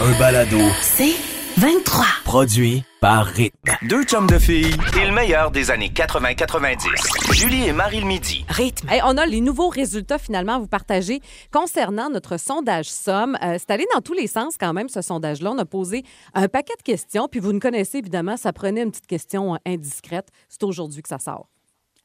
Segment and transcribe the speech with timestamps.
[0.00, 0.58] Un balado.
[0.82, 1.14] C'est
[1.56, 2.04] 23.
[2.24, 3.72] Produit par Rythme.
[3.88, 7.32] Deux chums de filles et le meilleur des années 80-90.
[7.32, 8.44] Julie et Marie le midi.
[8.48, 8.88] Rythme.
[8.88, 11.20] Hey, on a les nouveaux résultats finalement à vous partager
[11.52, 13.38] concernant notre sondage Somme.
[13.42, 15.52] Euh, c'est allé dans tous les sens quand même, ce sondage-là.
[15.52, 16.02] On a posé
[16.34, 19.58] un paquet de questions, puis vous nous connaissez évidemment, ça prenait une petite question euh,
[19.66, 20.28] indiscrète.
[20.48, 21.46] C'est aujourd'hui que ça sort.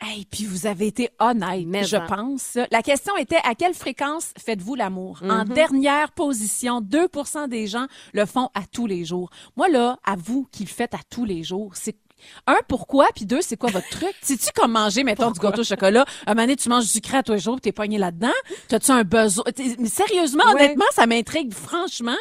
[0.01, 2.05] Hey, puis vous avez été honnête, Mais je en.
[2.07, 2.57] pense.
[2.71, 5.19] La question était à quelle fréquence faites-vous l'amour?
[5.23, 5.53] En Mhm.
[5.53, 9.29] dernière position, 2% des gens le font à tous les jours.
[9.57, 11.97] Moi, là, à vous qui le faites à tous les jours, c'est
[12.47, 13.07] un, pourquoi?
[13.15, 14.13] Puis deux, c'est quoi votre truc?
[14.21, 16.05] Sais-tu comme manger, mettons, du gâteau au chocolat?
[16.25, 18.31] Un moment donné, tu manges du sucré à tous les jours, t'es pogné là-dedans.
[18.67, 19.45] T'as-tu un besoin?
[19.79, 20.53] Mais sérieusement, Ouais.
[20.53, 22.15] honnêtement, ça m'intrigue, franchement.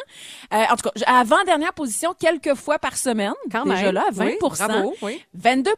[0.53, 3.33] Euh, en tout cas, avant-dernière position, quelques fois par semaine.
[3.51, 3.95] Quand Déjà même.
[3.95, 5.21] là, à 20 Oui, bravo, oui.
[5.33, 5.71] 22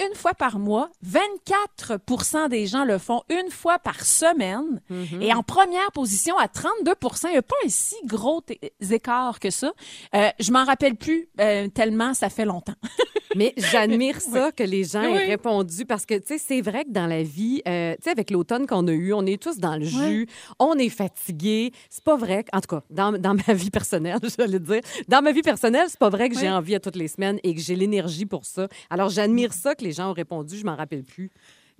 [0.00, 0.88] une fois par mois.
[1.06, 4.80] 24% des gens le font une fois par semaine.
[4.90, 5.22] Mm-hmm.
[5.22, 6.92] Et en première position, à 32
[7.24, 8.42] il n'y a pas un si gros
[8.90, 9.72] écart que ça.
[10.14, 12.74] Euh, je m'en rappelle plus euh, tellement ça fait longtemps.
[13.36, 15.26] Mais j'admire ça que les gens aient Oui.
[15.26, 18.30] répondu parce que, tu sais, c'est vrai que dans la vie, euh, tu sais, avec
[18.30, 20.26] l'automne qu'on a eu, on est tous dans le jus,
[20.58, 21.72] on est fatigué.
[21.90, 25.22] C'est pas vrai, que- en tout cas, dans, dans ma vie personnelle, j'allais dire, dans
[25.22, 27.60] ma vie personnelle, c'est pas vrai que j'ai envie à toutes les semaines et que
[27.60, 28.68] j'ai l'énergie pour ça.
[28.90, 31.30] Alors, j'admire ça que les gens ont répondu, je m'en rappelle plus.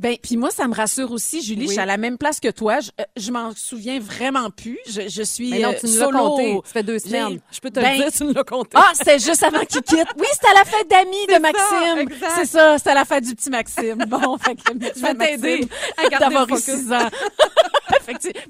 [0.01, 1.63] Ben, puis moi, ça me rassure aussi, Julie.
[1.63, 1.67] Oui.
[1.69, 2.81] Je suis à la même place que toi.
[2.81, 4.79] Je, euh, je m'en souviens vraiment plus.
[4.89, 6.19] Je, je suis Mais non, euh, tu nous l'as solo.
[6.19, 6.61] compté.
[6.65, 7.39] Ça fait deux semaines.
[7.53, 8.71] Je peux te Ben, le dire, tu nous l'as compté.
[8.75, 10.09] Ah, c'était juste avant qu'il quitte.
[10.19, 12.19] Oui, c'était à la fête d'amis de Maxime.
[12.37, 14.05] C'est ça, c'était à la fête du petit Maxime.
[14.09, 14.63] Bon, fait que
[14.97, 16.65] Je vais t'aider à garder le focus.
[16.65, 17.09] six ans.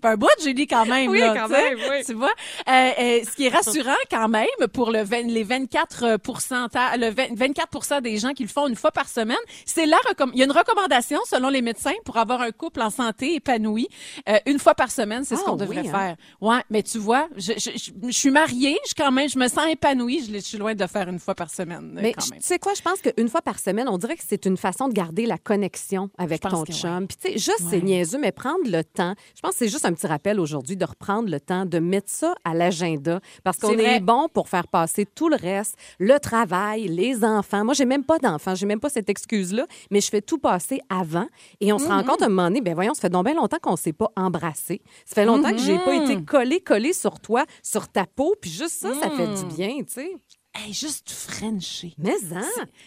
[0.03, 1.11] Un bout de Julie quand même.
[1.11, 2.05] Oui, là, quand tu même, oui.
[2.05, 2.33] Tu vois?
[2.69, 7.11] Euh, euh, ce qui est rassurant quand même pour le 20 les 24 pourcenta- le
[7.11, 10.39] 20 24 des gens qui le font une fois par semaine, c'est la recomm- il
[10.39, 13.89] y a une recommandation selon les médecins pour avoir un couple en santé épanoui
[14.29, 15.93] euh, une fois par semaine, c'est ce Ah, qu'on devrait oui, hein?
[15.93, 16.17] faire.
[16.41, 19.49] Ouais, mais tu vois, je, je, je, je suis mariée, je quand même, je me
[19.49, 22.31] sens épanouie, je, suis loin de faire une fois par semaine euh, Mais quand tu
[22.33, 22.41] même.
[22.41, 24.93] sais quoi, je pense qu'une fois par semaine, on dirait que c'est une façon de
[24.95, 27.07] garder la connexion avec ton chum.
[27.07, 27.67] Puis tu sais, juste Ouais.
[27.71, 29.15] c'est niaiseux, mais prendre le temps.
[29.37, 32.11] Je pense que c'est juste un petit rappel aujourd'hui de reprendre le temps de mettre
[32.11, 36.89] ça à l'agenda parce qu'on est bon pour faire passer tout le reste, le travail,
[36.89, 37.65] les enfants.
[37.65, 40.81] Moi, j'ai même pas d'enfants, j'ai même pas cette excuse-là, mais je fais tout passer
[40.89, 41.27] avant
[41.61, 41.89] et on se Mm-hmm.
[41.89, 43.93] rend compte à un moment donné, ben voyons, ça fait donc bien longtemps qu'on s'est
[43.93, 44.81] pas embrassé.
[45.05, 46.11] Ça fait longtemps que j'ai pas Mm-hmm.
[46.13, 49.35] été collé collé sur toi, sur ta peau, puis juste ça, ça fait Mm.
[49.49, 50.17] du bien, tu sais.
[50.57, 51.95] Hey, juste Frencher.
[51.99, 52.47] Mais hein?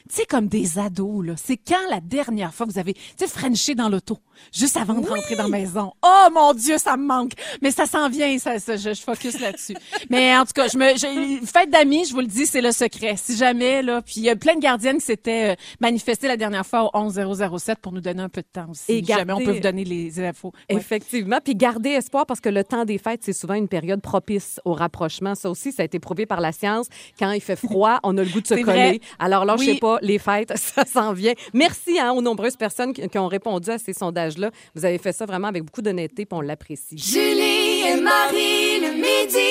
[0.10, 1.34] Tu sais, comme des ados, là.
[1.36, 4.20] C'est quand la dernière fois que vous avez, tu sais, Frenché dans l'auto,
[4.54, 5.92] juste avant de rentrer dans la maison.
[6.02, 7.34] Oh mon Dieu, ça me manque.
[7.62, 9.76] Mais ça s'en vient, ça, ça, je, je focus là-dessus.
[10.10, 12.72] Mais en tout cas, je me, je, fête d'amis, je vous le dis, c'est le
[12.72, 13.16] secret.
[13.18, 16.38] Si jamais, là, puis il y a plein de gardiennes qui s'étaient euh, manifestées la
[16.38, 18.94] dernière fois au 11007 pour nous donner un peu de temps aussi.
[18.94, 20.54] Et Si jamais on peut vous donner les infos.
[20.70, 20.78] Ouais.
[20.78, 21.40] Effectivement.
[21.44, 24.74] Puis garder espoir parce que le temps des fêtes, c'est souvent une période propice au
[24.74, 25.36] rapprochement.
[25.36, 26.88] Ça aussi, ça a été prouvé par la science.
[27.20, 28.64] Quand il fait froid, on a le goût de se coller.
[28.64, 29.00] vrai.
[29.20, 31.34] Alors là, je sais pas, les fêtes, ça s'en vient.
[31.54, 34.52] Merci hein, aux nombreuses personnes qui, qui ont répondu à ces sondages-là.
[34.76, 36.98] Vous avez fait ça vraiment avec beaucoup d'honnêteté, puis on l'apprécie.
[36.98, 39.48] Julie et Marie le midi.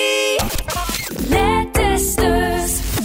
[1.31, 2.56] Les testeuses.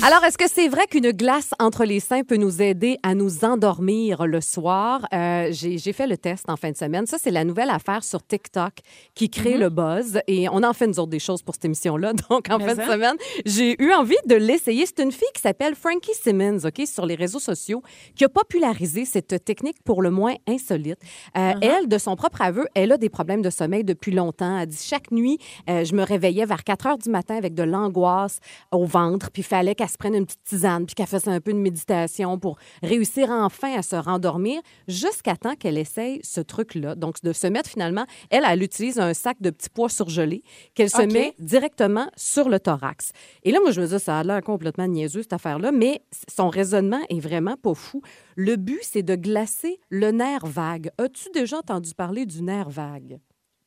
[0.03, 3.45] Alors, est-ce que c'est vrai qu'une glace entre les seins peut nous aider à nous
[3.45, 5.05] endormir le soir?
[5.13, 7.05] Euh, J'ai fait le test en fin de semaine.
[7.05, 8.73] Ça, c'est la nouvelle affaire sur TikTok
[9.13, 10.19] qui crée le buzz.
[10.25, 12.13] Et on en fait, nous autres, des choses pour cette émission-là.
[12.29, 14.87] Donc, en Mais fin de semaine, j'ai eu envie de l'essayer.
[14.87, 17.83] C'est une fille qui s'appelle Frankie Simmons, OK, sur les réseaux sociaux,
[18.15, 20.99] qui a popularisé cette technique pour le moins insolite.
[21.37, 24.57] Euh, Elle, de son propre aveu, elle a des problèmes de sommeil depuis longtemps.
[24.57, 25.37] Elle dit chaque nuit,
[25.69, 28.39] euh, je me réveillais vers 4 heures du matin avec de l'angoisse
[28.71, 31.39] au ventre, puis il fallait qu'elle se prenne une petite tisane, puis qu'elle fasse un
[31.39, 36.95] peu de méditation pour réussir enfin à se rendormir, jusqu'à temps qu'elle essaye ce truc-là.
[36.95, 40.43] Donc, de se mettre finalement, elle, elle utilise un sac de petits pois surgelés
[40.73, 43.11] qu'elle se met directement sur le thorax.
[43.43, 46.01] Et là, moi, je me dis, ça a l'air complètement niaiseux, cette affaire-là, mais
[46.33, 48.01] son raisonnement est vraiment pas fou.
[48.35, 50.89] Le but, c'est de glacer le nerf vague.
[50.97, 53.19] As-tu déjà entendu parler du nerf vague?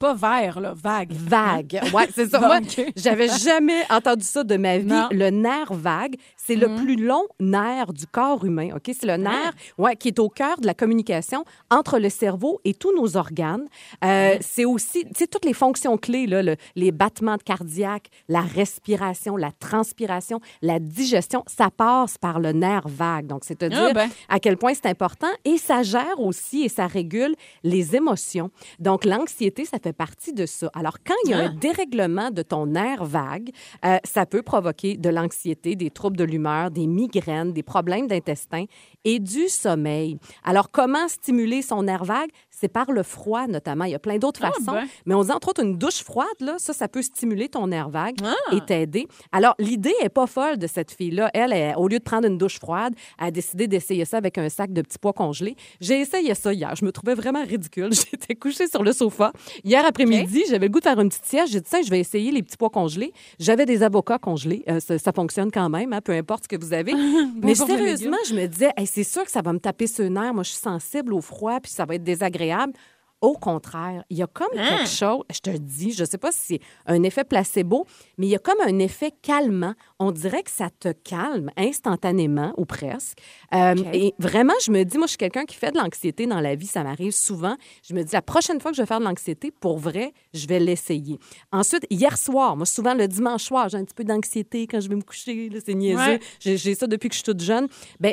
[0.05, 1.13] Pas vert, là, vague.
[1.13, 1.81] Vague.
[1.95, 2.41] Ouais, c'est ça.
[2.47, 2.59] Moi,
[2.97, 4.85] j'avais jamais entendu ça de ma vie.
[4.87, 5.09] Non.
[5.11, 8.69] Le nerf vague, c'est le plus long nerf du corps humain.
[8.77, 8.83] OK?
[8.99, 12.75] C'est le nerf ouais, qui est au cœur de la communication entre le cerveau et
[12.75, 13.65] tous nos organes.
[14.05, 18.43] Euh, C'est aussi, tu sais, toutes les fonctions clés, là, le- les battements cardiaques, la
[18.43, 23.27] respiration, la transpiration, la digestion, ça passe par le nerf vague.
[23.27, 24.11] Donc, c'est dire Ah ben.
[24.29, 28.51] à quel point c'est important et ça gère aussi et ça régule les émotions.
[28.81, 30.71] Donc, l'anxiété, ça fait partie de ça.
[30.75, 33.51] Alors, quand il y a un dérèglement de ton nerf vague,
[33.85, 38.65] euh, ça peut provoquer de l'anxiété, des troubles de l'humeur, des migraines, des problèmes d'intestin
[39.05, 40.19] et du sommeil.
[40.45, 42.31] Alors, comment stimuler son nerf vague?
[42.51, 43.85] C'est par le froid, notamment.
[43.85, 44.73] Il y a plein d'autres Ah, façons.
[44.73, 44.87] ben.
[45.07, 47.89] Mais on dit, entre autres, une douche froide, là, ça, ça peut stimuler ton nerf
[47.91, 48.35] vague Ah.
[48.55, 49.07] et t'aider.
[49.33, 51.31] Alors, l'idée est pas folle de cette fille-là.
[51.35, 54.39] Elle, elle, au lieu de prendre une douche froide, elle a décidé d'essayer ça avec
[54.39, 55.57] un sac de petits pois congelés.
[55.81, 56.75] J'ai essayé ça hier.
[56.77, 57.91] Je me trouvais vraiment ridicule.
[58.13, 59.33] J'étais couchée sur le sofa.
[59.65, 61.53] Hier après-midi, j'avais le goût de faire une petite sieste.
[61.53, 63.13] J'ai dit, ça, je vais essayer les petits pois congelés.
[63.41, 64.63] J'avais des avocats congelés.
[64.69, 66.95] Euh, ça, ça fonctionne quand même, hein, peu importe ce que vous avez.
[67.43, 70.33] Mais sérieusement, je me disais, Hey, c'est sûr que ça va me taper sur nerf.
[70.33, 72.73] Moi, je suis sensible au froid, puis ça va être désagréable.
[73.21, 76.31] Au contraire, il y a comme quelque chose, je te dis, je ne sais pas
[76.31, 77.87] si c'est un effet placebo,
[78.19, 79.75] mais il y a comme un effet calmant.
[80.07, 83.19] On dirait que ça te calme instantanément ou presque.
[83.55, 86.41] Euh, Et vraiment, je me dis, moi, je suis quelqu'un qui fait de l'anxiété dans
[86.41, 87.57] la vie, ça m'arrive souvent.
[87.89, 90.47] Je me dis, la prochaine fois que je vais faire de l'anxiété, pour vrai, je
[90.47, 91.19] vais l'essayer.
[91.53, 94.89] Ensuite, hier soir, moi, souvent le dimanche soir, j'ai un petit peu d'anxiété quand je
[94.89, 95.99] vais me coucher, c'est niaiseux.
[95.99, 96.21] Ouais.
[96.41, 97.67] J'ai ça depuis que je suis toute jeune.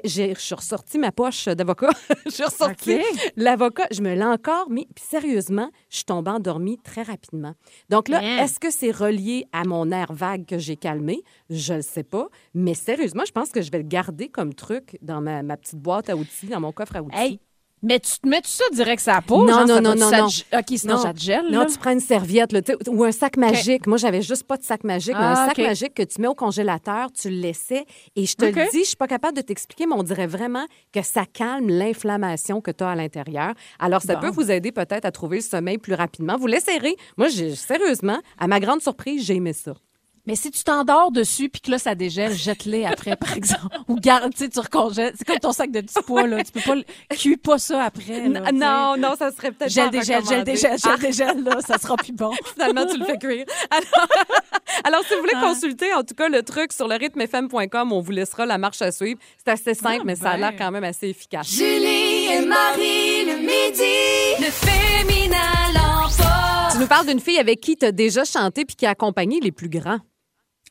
[0.06, 1.90] J'ai- je suis ressortie ma poche d'avocat.
[2.26, 3.00] Je suis ressortie
[3.36, 3.88] l'avocat.
[3.92, 4.88] Je me l'ai encore mis.
[4.96, 7.54] Puis sérieusement, je suis tombée endormie très rapidement.
[7.90, 8.44] Donc là, Bien.
[8.44, 11.24] est-ce que c'est relié à mon air vague que j'ai calmé?
[11.50, 12.28] Je ne sais pas.
[12.54, 15.80] Mais sérieusement, je pense que je vais le garder comme truc dans ma, ma petite
[15.80, 17.18] boîte à outils, dans mon coffre à outils.
[17.18, 17.40] Hey,
[17.84, 19.44] mais tu te mets tout ça direct sur la peau?
[19.44, 20.26] Non, genre, non, non, non, non.
[20.28, 21.66] OK, sinon ça te gèle, Non, là?
[21.66, 23.88] tu prends une serviette là, ou un sac magique.
[23.88, 25.66] Moi, j'avais juste pas de sac magique, mais Ah, un sac OK.
[25.66, 27.86] magique que tu mets au congélateur, tu le laissais.
[28.16, 30.68] Et je te le dis, je suis pas capable de t'expliquer, mais on dirait vraiment
[30.94, 33.54] que ça calme l'inflammation que tu as à l'intérieur.
[33.80, 34.22] Alors, ça Bon.
[34.22, 36.38] peut vous aider peut-être à trouver le sommeil plus rapidement.
[36.38, 36.96] Vous l'essayerez.
[37.18, 39.74] Moi, sérieusement, à ma grande surprise, j'ai aimé ça.
[40.32, 43.78] Mais si tu t'endors dessus puis que là, ça dégèle, jette-les après, par exemple.
[43.90, 45.12] Ou garde, tu sais, tu recongèles.
[45.18, 46.42] C'est comme ton sac de petits pois, là.
[46.42, 46.86] Tu peux pas le...
[47.10, 50.52] Cuis pas ça après, là, non, non, ça serait peut-être pas dégèle, gèle, recommandé.
[50.54, 51.60] dégèle, Ah, gèle, dégèle, là.
[51.60, 52.32] Ça sera plus bon.
[52.54, 53.46] Finalement, tu le fais cuire.
[53.70, 54.08] Alors,
[54.86, 58.12] alors, si vous voulez consulter, en tout cas, le truc sur le rythmefm.com, on vous
[58.12, 59.20] laissera la marche à suivre.
[59.38, 60.58] C'est assez simple, mais ça a l'air ben.
[60.58, 61.52] quand même assez efficace.
[61.52, 64.40] Julie et Marie le midi.
[64.40, 65.36] Le féminin
[65.74, 66.72] l'emporte.
[66.72, 69.42] Tu nous parles d'une fille avec qui tu as déjà chanté puis qui a accompagné
[69.42, 70.00] les plus grands.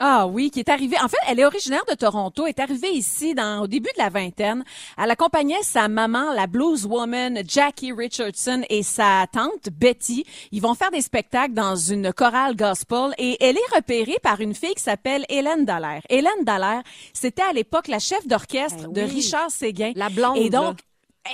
[0.03, 0.97] Ah oui, qui est arrivée.
[1.05, 4.09] En fait, elle est originaire de Toronto, est arrivée ici dans, au début de la
[4.09, 4.65] vingtaine.
[4.97, 10.25] Elle accompagnait sa maman, la blues woman Jackie Richardson et sa tante Betty.
[10.53, 14.55] Ils vont faire des spectacles dans une chorale gospel et elle est repérée par une
[14.55, 16.01] fille qui s'appelle Hélène Dallaire.
[16.09, 16.83] Hélène Dallaire,
[17.13, 19.13] c'était à l'époque la chef d'orchestre Ben de.
[19.13, 19.93] Richard Séguin.
[19.97, 20.79] La blonde, Et donc.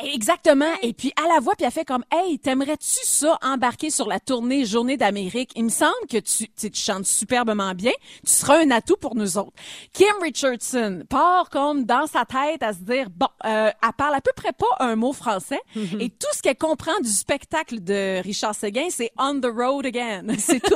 [0.02, 0.72] Exactement.
[0.82, 4.18] Et puis, à la voix, puis elle fait comme, hey, t'aimerais-tu ça embarquer sur la
[4.18, 5.52] tournée Journée d'Amérique?
[5.54, 7.92] Il me semble que tu, tu chantes superbement bien.
[8.26, 9.52] Tu seras un atout pour nous autres.
[9.92, 14.20] Kim Richardson part comme dans sa tête à se dire, bon, euh, elle parle à
[14.20, 15.60] peu près pas un mot français.
[16.00, 20.24] Et tout ce qu'elle comprend du spectacle de Richard Séguin, c'est on the road again.
[20.38, 20.74] C'est tout.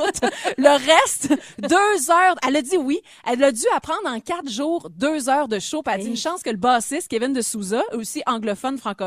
[0.57, 2.35] Le reste, deux heures.
[2.47, 2.99] Elle a dit oui.
[3.25, 5.81] Elle a dû apprendre en quatre jours deux heures de show.
[5.83, 9.00] Puis elle a dit une chance que le bassiste, Kevin de Souza, aussi anglophone, francophone,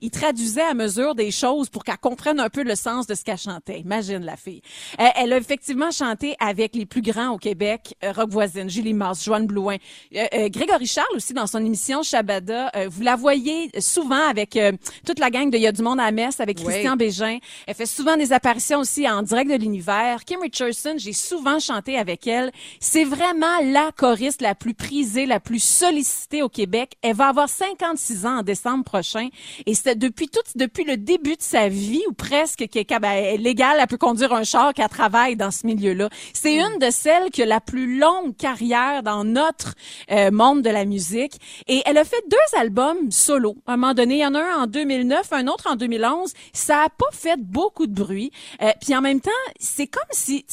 [0.00, 3.24] il traduisait à mesure des choses pour qu'elle comprenne un peu le sens de ce
[3.24, 3.80] qu'elle chantait.
[3.80, 4.62] Imagine la fille.
[5.00, 8.94] Euh, elle a effectivement chanté avec les plus grands au Québec, euh, Rock Voisine, Julie
[8.94, 9.76] Mars, Joanne Blouin,
[10.14, 12.70] euh, euh, Grégory Charles aussi dans son émission Shabada.
[12.76, 14.72] Euh, vous la voyez souvent avec euh,
[15.06, 16.66] toute la gang de Il y a du monde à messe, avec Oui.
[16.66, 17.38] Christian Bégin.
[17.66, 20.24] Elle fait souvent des apparitions aussi en direct de l'univers.
[20.24, 22.52] Kim Richardson, j'ai souvent chanté avec elle.
[22.80, 26.92] C'est vraiment la choriste la plus prisée, la plus sollicitée au Québec.
[27.02, 29.27] Elle va avoir 56 ans en décembre prochain.
[29.66, 33.10] Et c'est depuis tout, depuis le début de sa vie, ou presque, qu'elle est ben,
[33.10, 36.08] elle est légale, elle peut conduire un char, qu'elle travaille dans ce milieu-là.
[36.32, 39.74] C'est une de celles qui a la plus longue carrière dans notre
[40.10, 41.34] euh, monde de la musique.
[41.66, 43.56] Et elle a fait deux albums solo.
[43.66, 46.32] À un moment donné, il y en a un en 2009, un autre en 2011.
[46.52, 48.30] Ça a pas fait beaucoup de bruit.
[48.62, 50.44] Euh, puis en même temps, c'est comme si...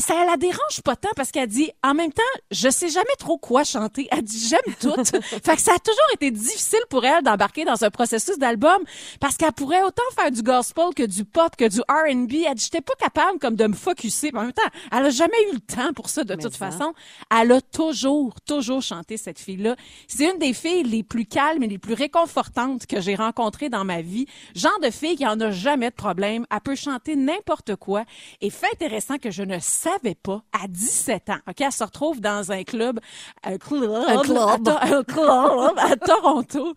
[0.00, 3.38] ça la dérange pas tant parce qu'elle dit, en même temps, je sais jamais trop
[3.38, 4.08] quoi chanter.
[4.10, 4.94] Elle dit, j'aime tout.
[5.04, 8.78] fait que ça a toujours été difficile pour elle d'embarquer dans un processus d'album
[9.20, 12.32] parce qu'elle pourrait autant faire du gospel que du pop, que du R&B.
[12.46, 14.30] Elle dit, j'étais pas capable comme de me focuser.
[14.32, 14.62] Mais en même temps,
[14.92, 16.70] elle a jamais eu le temps pour ça de Mais toute ça.
[16.70, 16.92] façon.
[17.34, 19.76] Elle a toujours, toujours chanté cette fille-là.
[20.06, 23.84] C'est une des filles les plus calmes et les plus réconfortantes que j'ai rencontrées dans
[23.84, 24.26] ma vie.
[24.54, 26.46] Genre de fille qui en a jamais de problème.
[26.50, 28.04] Elle peut chanter n'importe quoi.
[28.40, 32.20] Et fait intéressant que je ne savais pas, à 17 ans, OK, elle se retrouve
[32.20, 33.00] dans un club,
[33.44, 34.36] un club, Un club.
[34.38, 36.74] à, To- un club à Toronto.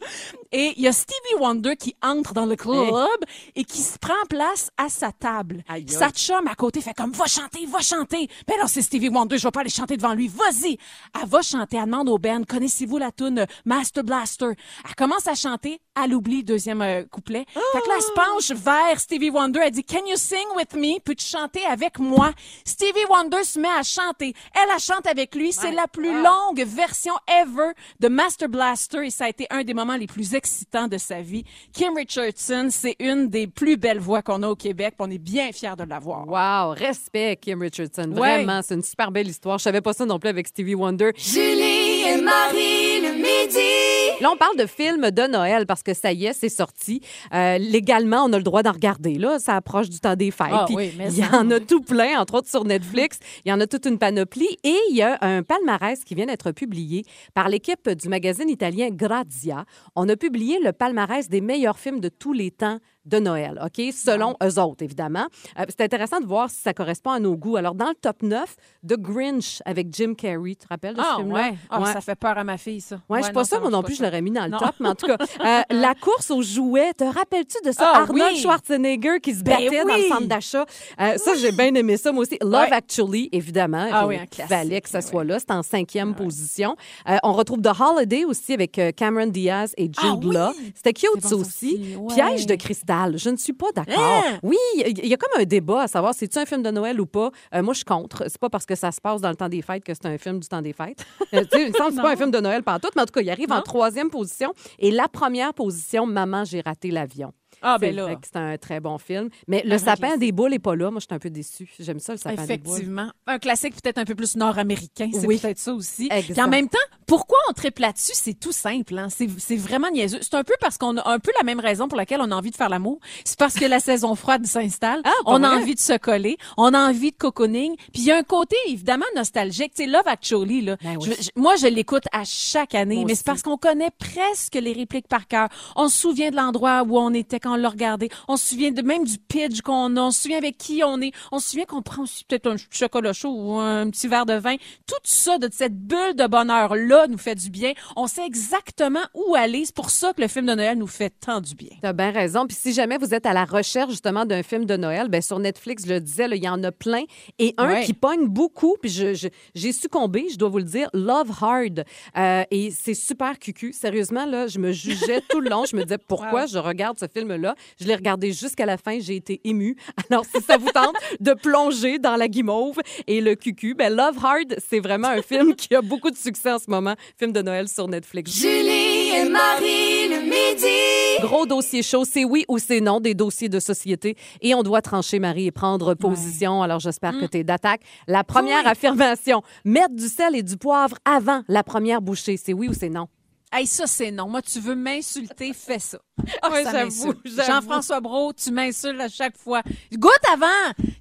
[0.51, 3.07] Et il y a Stevie Wonder qui entre dans le club
[3.55, 5.63] et qui se prend place à sa table.
[5.67, 5.85] Aïe.
[5.87, 8.27] Sa chum à côté fait comme, va chanter, va chanter.
[8.47, 10.27] Ben non, c'est Stevie Wonder, je vais pas aller chanter devant lui.
[10.27, 10.77] Vas-y.
[11.19, 14.51] Elle va chanter, elle demande au band, connaissez-vous la tune Master Blaster?
[14.85, 17.45] Elle commence à chanter, elle oublie deuxième euh, couplet.
[17.53, 20.73] Fait que là, elle se penche vers Stevie Wonder, elle dit, can you sing with
[20.75, 20.99] me?
[20.99, 22.31] Peux-tu chanter avec moi?
[22.65, 24.33] Stevie Wonder se met à chanter.
[24.53, 25.53] Elle, elle chante avec lui.
[25.53, 29.73] C'est la plus longue version ever de Master Blaster et ça a été un des
[29.73, 31.43] moments les plus excitants de sa vie.
[31.71, 34.95] Kim Richardson, c'est une des plus belles voix qu'on a au Québec.
[34.97, 36.27] On est bien fiers de l'avoir.
[36.27, 38.11] Wow, respect, Kim Richardson.
[38.11, 38.37] Ouais.
[38.37, 39.59] Vraiment, c'est une super belle histoire.
[39.59, 41.11] Je savais pas ça non plus avec Stevie Wonder.
[41.15, 41.70] Julie
[42.11, 44.21] et Marie le midi.
[44.21, 47.01] Là, on parle de films de Noël parce que ça y est, c'est sorti.
[47.33, 49.15] Euh, légalement, on a le droit d'en regarder.
[49.15, 50.47] Là, ça approche du temps des fêtes.
[50.51, 51.39] Ah oui, il y ça.
[51.39, 53.17] en a tout plein, entre autres sur Netflix.
[53.45, 54.57] Il y en a toute une panoplie.
[54.63, 57.03] Et il y a un palmarès qui vient d'être publié
[57.33, 59.65] par l'équipe du magazine italien Grazia.
[59.95, 63.83] On a publié le palmarès des meilleurs films de tous les temps de Noël, OK?
[63.93, 65.25] Selon eux autres, évidemment.
[65.59, 67.55] Euh, c'est intéressant de voir si ça correspond à nos goûts.
[67.57, 68.55] Alors, dans le top 9,
[68.87, 70.51] The Grinch avec Jim Carrey.
[70.51, 71.33] Tu te rappelles de ce Ah, film-là?
[71.49, 71.53] ouais.
[71.69, 71.93] Ah, Ouais.
[71.93, 72.99] Ça fait peur à ma fille, ça.
[73.09, 74.59] Ouais, je suis pas sûre, ça moi non plus, je l'aurais mis dans le Non.
[74.59, 77.91] top, mais en tout cas, euh, la course aux jouets, te rappelles-tu de ça?
[77.93, 78.39] Ah, Arnold oui.
[78.39, 80.65] Schwarzenegger qui se Ben battait dans le centre d'achat.
[80.99, 82.37] Euh, Ça, j'ai bien aimé ça, moi aussi.
[82.41, 82.71] Love Ouais.
[82.71, 83.87] Actually, évidemment.
[83.91, 85.01] Ah Il oui, un classique, fallait que ça ouais.
[85.01, 85.39] soit là.
[85.39, 86.75] C'est en cinquième position.
[87.09, 90.17] Euh, on retrouve The Holiday aussi avec Cameron Diaz et Jude Ah.
[90.21, 90.53] Law.
[90.75, 91.95] C'était cute, bon, ça aussi.
[91.97, 92.13] ouais.
[92.13, 92.90] Piège de cristal.
[93.17, 93.99] Je ne suis pas d'accord.
[93.99, 94.39] Hein?
[94.43, 96.99] Oui, il y a comme un débat à savoir si c'est un film de Noël
[96.99, 97.31] ou pas.
[97.53, 98.25] Euh, moi, je suis contre.
[98.27, 100.17] C'est pas parce que ça se passe dans le temps des fêtes que c'est un
[100.17, 101.05] film du temps des fêtes.
[101.33, 103.01] Euh, tu sais, il me semble que c'est pas un film de Noël tout, mais
[103.03, 104.53] en tout cas, il arrive en troisième position.
[104.79, 107.31] Et la première position, Maman, j'ai raté l'avion.
[107.61, 108.15] Ah, C'est ben là.
[108.23, 109.29] c'est un très bon film.
[109.47, 110.19] Mais le Un sapin classique.
[110.19, 110.89] des boules n'est pas là.
[110.91, 111.69] Moi, je suis un peu déçue.
[111.79, 112.71] J'aime ça, le sapin des boules.
[112.73, 113.11] Effectivement.
[113.27, 115.37] Un classique peut-être un peu plus nord-américain, c'est Oui.
[115.37, 116.07] peut-être ça aussi.
[116.11, 116.33] Exact.
[116.33, 118.13] Puis en même temps, pourquoi on triple là-dessus?
[118.15, 118.97] C'est tout simple.
[118.97, 119.07] Hein?
[119.09, 120.19] C'est, vraiment niaiseux.
[120.21, 122.35] C'est un peu parce qu'on a un peu la même raison pour laquelle on a
[122.35, 122.99] envie de faire l'amour.
[123.25, 125.01] C'est parce que la saison froide s'installe.
[125.03, 125.61] Ah, on a vrai?
[125.61, 126.37] envie de se coller.
[126.57, 127.75] On a envie de cocooning.
[127.93, 129.73] Puis il y a un côté évidemment nostalgique.
[129.75, 130.77] Tu sais, Love Actually, là.
[130.83, 131.09] Ben oui.
[131.17, 132.95] Je- je- moi, je l'écoute à chaque année.
[132.95, 135.49] Moi mais c'est parce qu'on connaît presque les répliques par cœur.
[135.75, 138.09] On se souvient de l'endroit où on était quand on l'a regardé.
[138.27, 140.01] On se souvient de même du pitch qu'on a.
[140.01, 141.11] On se souvient avec qui on est.
[141.31, 144.33] On se souvient qu'on prend aussi peut-être un chocolat chaud ou un petit verre de
[144.33, 144.55] vin.
[144.87, 147.73] Tout ça, de cette bulle de bonheur-là, nous fait du bien.
[147.95, 149.65] On sait exactement où aller.
[149.65, 151.69] C'est pour ça que le film de Noël nous fait tant du bien.
[151.81, 152.45] T'as bien raison.
[152.47, 155.39] Puis si jamais vous êtes à la recherche justement d'un film de Noël, ben sur
[155.39, 157.03] Netflix, je le disais, il y en a plein.
[157.39, 157.83] Et un Ouais.
[157.85, 161.83] qui pogne beaucoup, puis je- je- j'ai succombé, je dois vous le dire, Love Hard.
[162.17, 163.73] Euh, et c'est super cucu.
[163.73, 165.65] Sérieusement, là, je me jugeais tout le long.
[165.65, 167.40] Je me disais pourquoi je regarde ce film-là?
[167.79, 168.99] Je l'ai regardé jusqu'à la fin.
[168.99, 169.75] J'ai été émue.
[170.09, 174.17] Alors, si ça vous tente de plonger dans la guimauve et le cucu, ben Love
[174.23, 176.95] Hard, c'est vraiment un film qui a beaucoup de succès en ce moment.
[177.17, 178.31] Film de Noël sur Netflix.
[178.31, 181.21] Julie et Marie le midi.
[181.21, 184.15] Gros dossier chaud, c'est oui ou c'est non, des dossiers de société.
[184.41, 186.61] Et on doit trancher, Marie, et prendre position.
[186.63, 187.81] Alors, j'espère que tu es d'attaque.
[188.07, 188.69] La première Oui.
[188.71, 192.89] affirmation, mettre du sel et du poivre avant la première bouchée, c'est oui ou c'est
[192.89, 193.07] non?
[193.53, 194.27] Hey, ça, c'est non.
[194.29, 195.99] Moi, tu veux m'insulter, fais ça.
[196.41, 197.17] Ah, ça m'insulte.
[197.25, 197.51] j'avoue.
[197.51, 199.61] Jean-François Brault, tu m'insultes à chaque fois.
[199.93, 200.47] Goûte avant!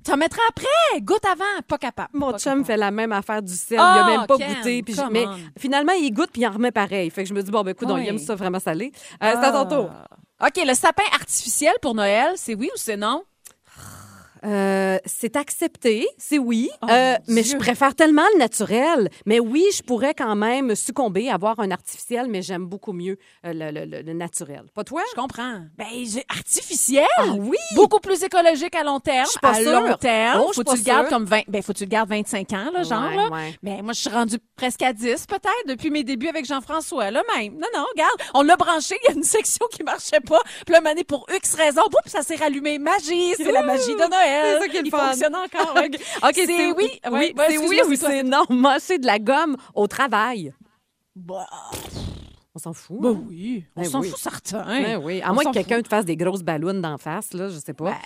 [0.05, 1.01] Tu en mettras après!
[1.01, 1.45] Goûte avant!
[1.69, 2.09] Pas capable.
[2.13, 2.65] Mon Pas chum capable.
[2.67, 3.79] fait la même affaire du sel.
[3.81, 4.83] Ah, il a même pas Ken, goûté.
[4.83, 5.27] Puis je- mais
[5.59, 7.09] finalement, il goûte puis il en remet pareil.
[7.11, 8.03] Fait que je me dis, bon, ben, écoute, Oui.
[8.05, 8.91] il aime ça vraiment salé.
[9.23, 9.91] Euh, C'est à ton tour.
[10.41, 10.47] Ah.
[10.49, 13.23] OK, le sapin artificiel pour Noël, c'est oui ou c'est non?
[14.45, 19.11] Euh, c'est accepté, c'est oui, Oh, Euh, mais je préfère tellement le naturel.
[19.27, 23.53] Mais oui, je pourrais quand même succomber, avoir un artificiel, mais j'aime beaucoup mieux euh,
[23.53, 24.65] le, le- le- le naturel.
[24.75, 25.03] Pas toi?
[25.11, 25.61] Je comprends.
[25.77, 25.87] Ben,
[26.29, 27.07] artificiel?
[27.19, 27.57] Ah oui!
[27.75, 29.29] Beaucoup plus écologique à long terme.
[29.43, 29.81] Pas à sûre.
[29.81, 30.41] long terme.
[30.43, 32.09] Oh, suis faut que tu le gardes comme 20, ben, faut que tu le gardes
[32.09, 33.29] 25 ans, là, genre, Ouais, là.
[33.29, 33.55] ouais.
[33.63, 37.23] Mais moi, je suis rendue presque à 10, peut-être, depuis mes débuts avec Jean-François, là,
[37.37, 37.55] même.
[37.55, 38.17] Non, non, regarde.
[38.35, 40.41] On l'a branché, il y a une section qui marchait pas.
[40.65, 42.79] Puis là, mané, pour X raisons, boum, ça s'est rallumé.
[42.79, 44.30] Magie, c'est la magie de Noël.
[44.31, 45.07] C'est ça qui est le Il fun.
[45.09, 45.75] fonctionne encore.
[46.23, 46.75] OK, c'est oui.
[46.77, 48.45] oui, Ouais, c'est oui ou c'est non?
[48.51, 50.53] Mâcher de la gomme au travail.
[51.17, 51.47] Bah,
[52.55, 53.01] On s'en fout.
[53.01, 53.23] bah hein?
[53.29, 54.09] oui, on Ben s'en oui.
[54.09, 54.65] fout certain.
[54.65, 55.21] Ben oui.
[55.23, 57.75] À On moins que quelqu'un te fasse des grosses ballons d'en face, là, je sais
[57.75, 57.91] pas.
[57.91, 57.97] Ben,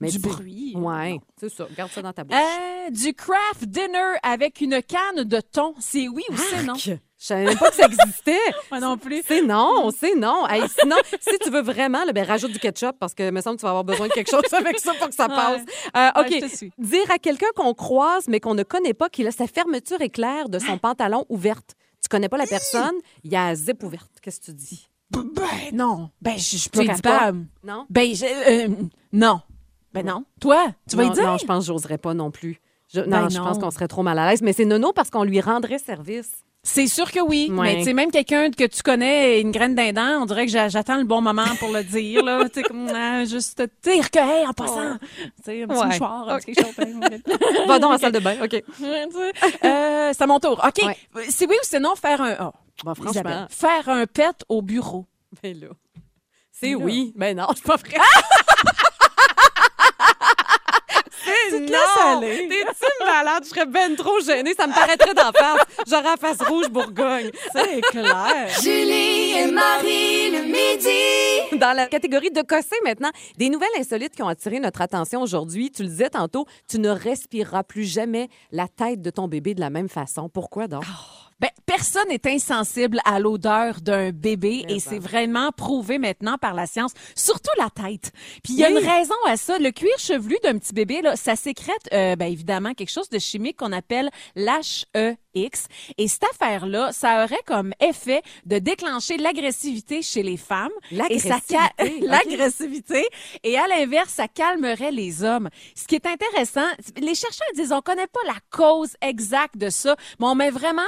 [0.00, 0.74] Mais du bruit.
[0.76, 1.66] Ouais, c'est ça.
[1.76, 2.36] Garde ça dans ta bouche.
[2.36, 5.74] Euh, du craft dinner avec une canne de thon.
[5.80, 6.74] C'est oui ou c'est non?
[6.74, 6.94] Je
[7.26, 8.38] savais même pas que ça existait.
[8.70, 9.22] Moi non plus.
[9.26, 10.46] C'est non, c'est non.
[10.46, 13.56] Hey, sinon, si tu veux vraiment, là, ben, rajoute du ketchup parce que me semble
[13.56, 15.62] que tu vas avoir besoin de quelque chose avec ça pour que ça passe.
[15.96, 16.32] Euh, Ouais, OK.
[16.42, 16.72] je te suis.
[16.78, 20.48] Dire à quelqu'un qu'on croise mais qu'on ne connaît pas qu'il a sa fermeture éclair
[20.48, 21.74] de son pantalon ouverte.
[22.00, 24.12] Tu connais pas la personne, il y a la zip ouverte.
[24.22, 24.88] Qu'est-ce que tu dis?
[25.10, 25.24] Ben
[25.72, 26.10] non.
[26.22, 27.32] Ben, je Tu pas.
[27.64, 27.86] Non?
[27.90, 28.68] Ben, je- euh,
[29.12, 29.40] non.
[29.94, 30.24] Ben non.
[30.40, 31.24] Toi, tu vas non, y dire?
[31.26, 32.60] non, je pense que j'oserais pas non plus.
[32.92, 33.44] Je- Ben non, je non.
[33.44, 34.42] pense qu'on serait trop mal à l'aise.
[34.42, 36.32] Mais c'est nono parce qu'on lui rendrait service.
[36.64, 37.48] C'est sûr que oui.
[37.50, 37.56] Ouais.
[37.62, 40.68] Mais tu sais, même quelqu'un que tu connais, une graine d'un on dirait que j'a-
[40.68, 42.46] j'attends le bon moment pour le dire, là.
[42.52, 45.86] tu comme, ah, juste dire que, hey, en passant, tu sais, un petit Ouais.
[45.86, 46.74] mouchoir, quelque chose.
[47.68, 48.36] Va à la salle de bain.
[48.42, 48.62] OK.
[49.64, 50.60] Euh, c'est à mon tour.
[50.66, 50.84] OK.
[51.14, 51.26] Ouais.
[51.30, 52.36] C'est oui ou c'est non faire un.
[52.40, 52.50] Oh,
[52.84, 53.10] Bon, franchement.
[53.12, 55.06] Isabelle, faire un pet au bureau.
[55.42, 55.68] Ben là.
[56.52, 56.76] C'est Là.
[56.76, 57.12] oui.
[57.16, 57.96] Ben non, c'est pas vrai.
[61.50, 61.66] Tu te non.
[61.66, 62.48] laisses aller.
[62.48, 63.42] T'es-tu malade?
[63.44, 64.54] Je serais ben trop gênée.
[64.54, 65.60] Ça me paraîtrait d'en face.
[65.86, 67.30] J'aurais la face rouge Bourgogne.
[67.52, 68.48] C'est clair.
[68.62, 71.58] Julie et Marie le midi.
[71.58, 75.70] Dans la catégorie de cossé maintenant, des nouvelles insolites qui ont attiré notre attention aujourd'hui.
[75.70, 79.60] Tu le disais tantôt, tu ne respireras plus jamais la tête de ton bébé de
[79.60, 80.28] la même façon.
[80.28, 80.84] Pourquoi donc?
[81.40, 86.66] Ben, personne n'est insensible à l'odeur d'un bébé et c'est vraiment prouvé maintenant par la
[86.66, 88.10] science, surtout la tête.
[88.42, 88.80] Puis il y a Oui.
[88.82, 89.58] une raison à ça.
[89.58, 93.18] Le cuir chevelu d'un petit bébé, là, ça sécrète euh, ben, évidemment quelque chose de
[93.20, 95.66] chimique qu'on appelle l'HEX.
[95.98, 100.72] Et cette affaire-là, ça aurait comme effet de déclencher l'agressivité chez les femmes.
[100.90, 103.06] Et L'agressivité, l'agressivité.
[103.44, 105.48] Et à l'inverse, ça calmerait les hommes.
[105.76, 106.66] Ce qui est intéressant,
[107.00, 110.82] les chercheurs disent on connaît pas la cause exacte de ça, mais on met vraiment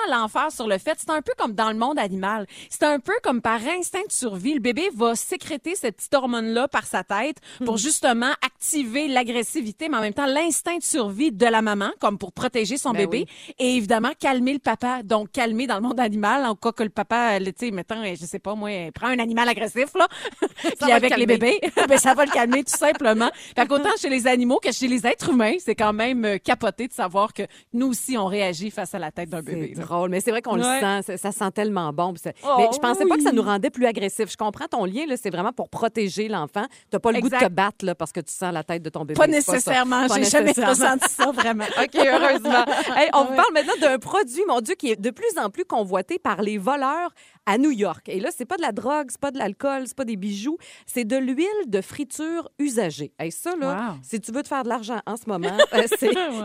[0.48, 0.96] sur le fait.
[0.98, 2.46] C'est un peu comme dans le monde animal.
[2.70, 4.54] C'est un peu comme par instinct de survie.
[4.54, 9.98] Le bébé va sécréter cette petite hormone-là par sa tête pour justement activer l'agressivité, mais
[9.98, 13.26] en même temps l'instinct de survie de la maman, comme pour protéger son Ben bébé.
[13.58, 15.02] Et évidemment, calmer le papa.
[15.02, 18.02] Donc, calmer dans le monde animal, en cas que le papa, le- tu sais, mettons,
[18.04, 20.08] je sais pas, moi, prend un animal agressif, là,
[20.40, 23.30] puis le avec les bébés, ben, ça va le calmer tout simplement.
[23.56, 26.86] Fait qu'autant chez les animaux que chez les êtres humains, c'est quand même euh, capoté
[26.88, 27.42] de savoir que
[27.72, 29.74] nous aussi, on réagit face à la tête d'un bébé.
[29.76, 29.84] Là.
[30.08, 31.16] mais c'est vrai qu'on le sent.
[31.16, 32.14] Ça, sent tellement bon.
[32.44, 34.30] Oh, mais je pensais pas que ça nous rendait plus agressifs.
[34.30, 36.64] Je comprends ton lien, c'est vraiment pour protéger l'enfant.
[36.68, 38.82] Tu n'as pas le goût de te battre là, parce que tu sens la tête
[38.82, 39.18] de ton bébé.
[39.18, 40.06] Pas nécessairement.
[40.14, 41.64] J'ai jamais ressenti ça, vraiment.
[41.82, 42.64] OK, heureusement.
[42.96, 45.64] Hey, on vous parle maintenant d'un produit, mon Dieu, qui est de plus en plus
[45.64, 47.10] convoité par les voleurs
[47.46, 48.08] à New York.
[48.08, 50.56] Et là, c'est pas de la drogue, c'est pas de l'alcool, c'est pas des bijoux,
[50.86, 53.12] c'est de l'huile de friture usagée.
[53.22, 53.98] Et ça, là, Wow.
[54.02, 55.86] si tu veux te faire de l'argent en ce moment, euh,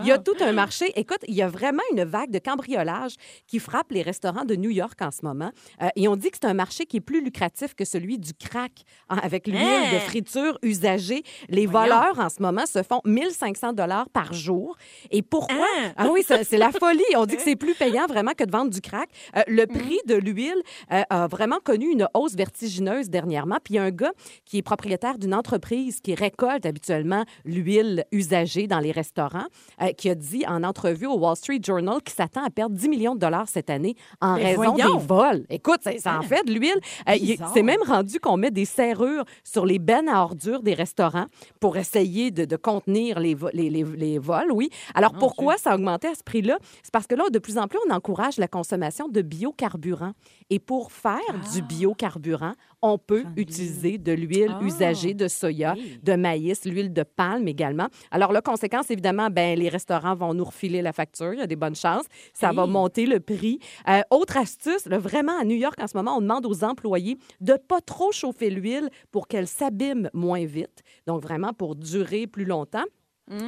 [0.01, 0.91] il y a tout un marché.
[0.95, 3.15] Écoute, il y a vraiment une vague de cambriolage
[3.47, 5.51] qui frappe les restaurants de New York en ce moment.
[5.81, 8.33] Euh, et on dit que c'est un marché qui est plus lucratif que celui du
[8.33, 9.93] crack hein, avec l'huile Hein?
[9.93, 11.23] de friture usagée.
[11.49, 14.75] Les voleurs en ce moment se font 1500 dollars par jour.
[15.11, 15.65] Et pourquoi?
[15.77, 15.93] Hein?
[15.97, 17.03] Ah oui, c'est c'est la folie.
[17.15, 19.09] On dit que c'est plus payant vraiment que de vendre du crack.
[19.35, 23.57] Euh, le prix de l'huile euh, a vraiment connu une hausse vertigineuse dernièrement.
[23.63, 24.11] Puis il y a un gars
[24.45, 29.45] qui est propriétaire d'une entreprise qui récolte habituellement l'huile usagée dans les restaurants,
[29.81, 32.89] euh, qui a dit en entrevue au Wall Street Journal qu'il s'attend à perdre 10
[32.89, 34.97] millions de dollars cette année en Mais raison voyons!
[34.97, 35.45] des vols.
[35.49, 36.79] Écoute, ça, ça en fait de l'huile.
[37.09, 37.13] Euh,
[37.53, 41.25] c'est même rendu qu'on met des serrures sur les bennes à ordures des restaurants
[41.59, 44.69] pour essayer de, de contenir les, vo- les, les- les vols, oui.
[44.93, 46.57] Alors, pourquoi ça a augmenté à ce prix-là?
[46.83, 50.13] C'est parce que là, de plus en plus, on encourage la consommation de biocarburants.
[50.51, 51.19] Et pour faire
[51.53, 54.63] du biocarburant, on peut utiliser de l'huile Ah.
[54.63, 57.87] usagée de soya, de maïs, l'huile de palme également.
[58.11, 61.33] Alors, la conséquence, évidemment, ben, les restaurants vont nous refiler la facture.
[61.33, 62.05] Il y a des bonnes chances.
[62.33, 63.59] Ça va monter le prix.
[63.89, 67.17] Euh, autre astuce, là, vraiment, à New York, en ce moment, on demande aux employés
[67.41, 70.83] de pas trop chauffer l'huile pour qu'elle s'abîme moins vite.
[71.07, 72.83] Donc, vraiment pour durer plus longtemps.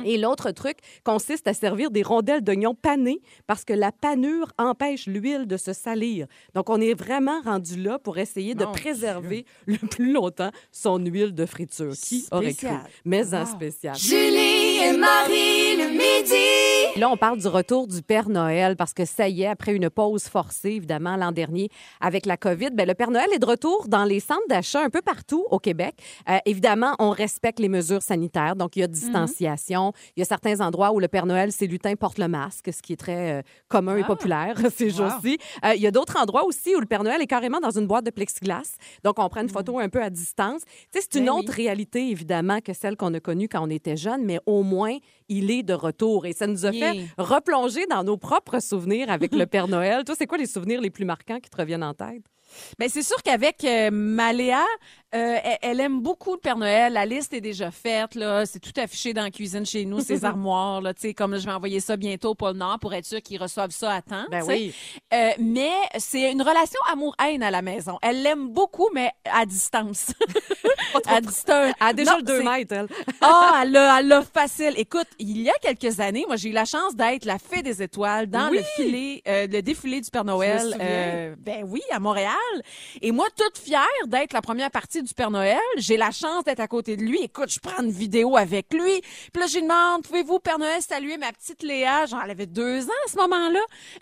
[0.05, 5.05] Et l'autre truc consiste à servir des rondelles d'oignons panés parce que la panure empêche
[5.07, 6.27] l'huile de se salir.
[6.55, 10.97] Donc, on est vraiment rendu là pour essayer de Mon préserver le plus longtemps son
[10.97, 11.93] huile de friture.
[12.01, 12.69] Qui aurait cru?
[13.05, 13.45] Mais en Wow.
[13.45, 13.95] spécial.
[13.95, 16.99] Julie et Marie le midi.
[16.99, 19.89] Là, on parle du retour du Père Noël parce que ça y est, après une
[19.89, 21.69] pause forcée, évidemment, l'an dernier
[22.01, 24.89] avec la COVID, ben, le Père Noël est de retour dans les centres d'achat un
[24.89, 25.95] peu partout au Québec.
[26.29, 29.93] Euh, évidemment, on respecte les mesures sanitaires, donc il y a distanciation.
[30.15, 32.81] Il y a certains endroits où le Père Noël, ses lutins, portent le masque, ce
[32.81, 35.37] qui est très euh, commun et populaire ces jours-ci.
[35.65, 37.87] Euh, il y a d'autres endroits aussi où le Père Noël est carrément dans une
[37.87, 40.61] boîte de plexiglas, donc on prend une photo un peu à distance.
[40.91, 43.69] Tu sais, c'est une Ben autre réalité, évidemment, que celle qu'on a connue quand on
[43.69, 44.97] était jeune, mais au moins,
[45.29, 46.25] il est de retour.
[46.25, 50.03] Et ça nous a fait replonger dans nos propres souvenirs avec le Père Noël.
[50.03, 52.23] Toi, c'est quoi les souvenirs les plus marquants qui te reviennent en tête?
[52.79, 54.63] Ben c'est sûr qu'avec euh, Maléa,
[55.15, 56.93] euh, elle, elle aime beaucoup le Père Noël.
[56.93, 60.25] La liste est déjà faite là, c'est tout affiché dans la cuisine chez nous, ses
[60.25, 63.05] armoires là, tu sais comme je vais envoyer ça bientôt au pôle Nord pour être
[63.05, 64.25] sûr qu'ils reçoivent ça à temps.
[64.29, 64.73] Ben oui.
[65.13, 67.97] Euh, mais c'est une relation amour-haine à la maison.
[68.01, 70.11] Elle l'aime beaucoup mais à distance.
[71.07, 71.73] à distance.
[71.79, 72.87] Elle a déjà Non, le 2 c'est- mètres, elle.
[73.21, 74.73] Ah, elle l'a, elle l'a facile.
[74.77, 77.81] Écoute, il y a quelques années, moi, j'ai eu la chance d'être la fée des
[77.81, 78.57] étoiles dans Oui.
[78.57, 80.75] le filet, euh, le défilé du Père Noël.
[80.79, 82.31] euh, ben oui, à Montréal.
[83.01, 86.59] Et moi, toute fière d'être la première partie du Père Noël, j'ai la chance d'être
[86.59, 87.21] à côté de lui.
[87.23, 89.01] Écoute, je prends une vidéo avec lui.
[89.33, 92.05] Puis là, je lui demande, pouvez-vous, Père Noël, saluer ma petite Léa?
[92.05, 93.59] Genre, elle avait deux ans à ce moment-là.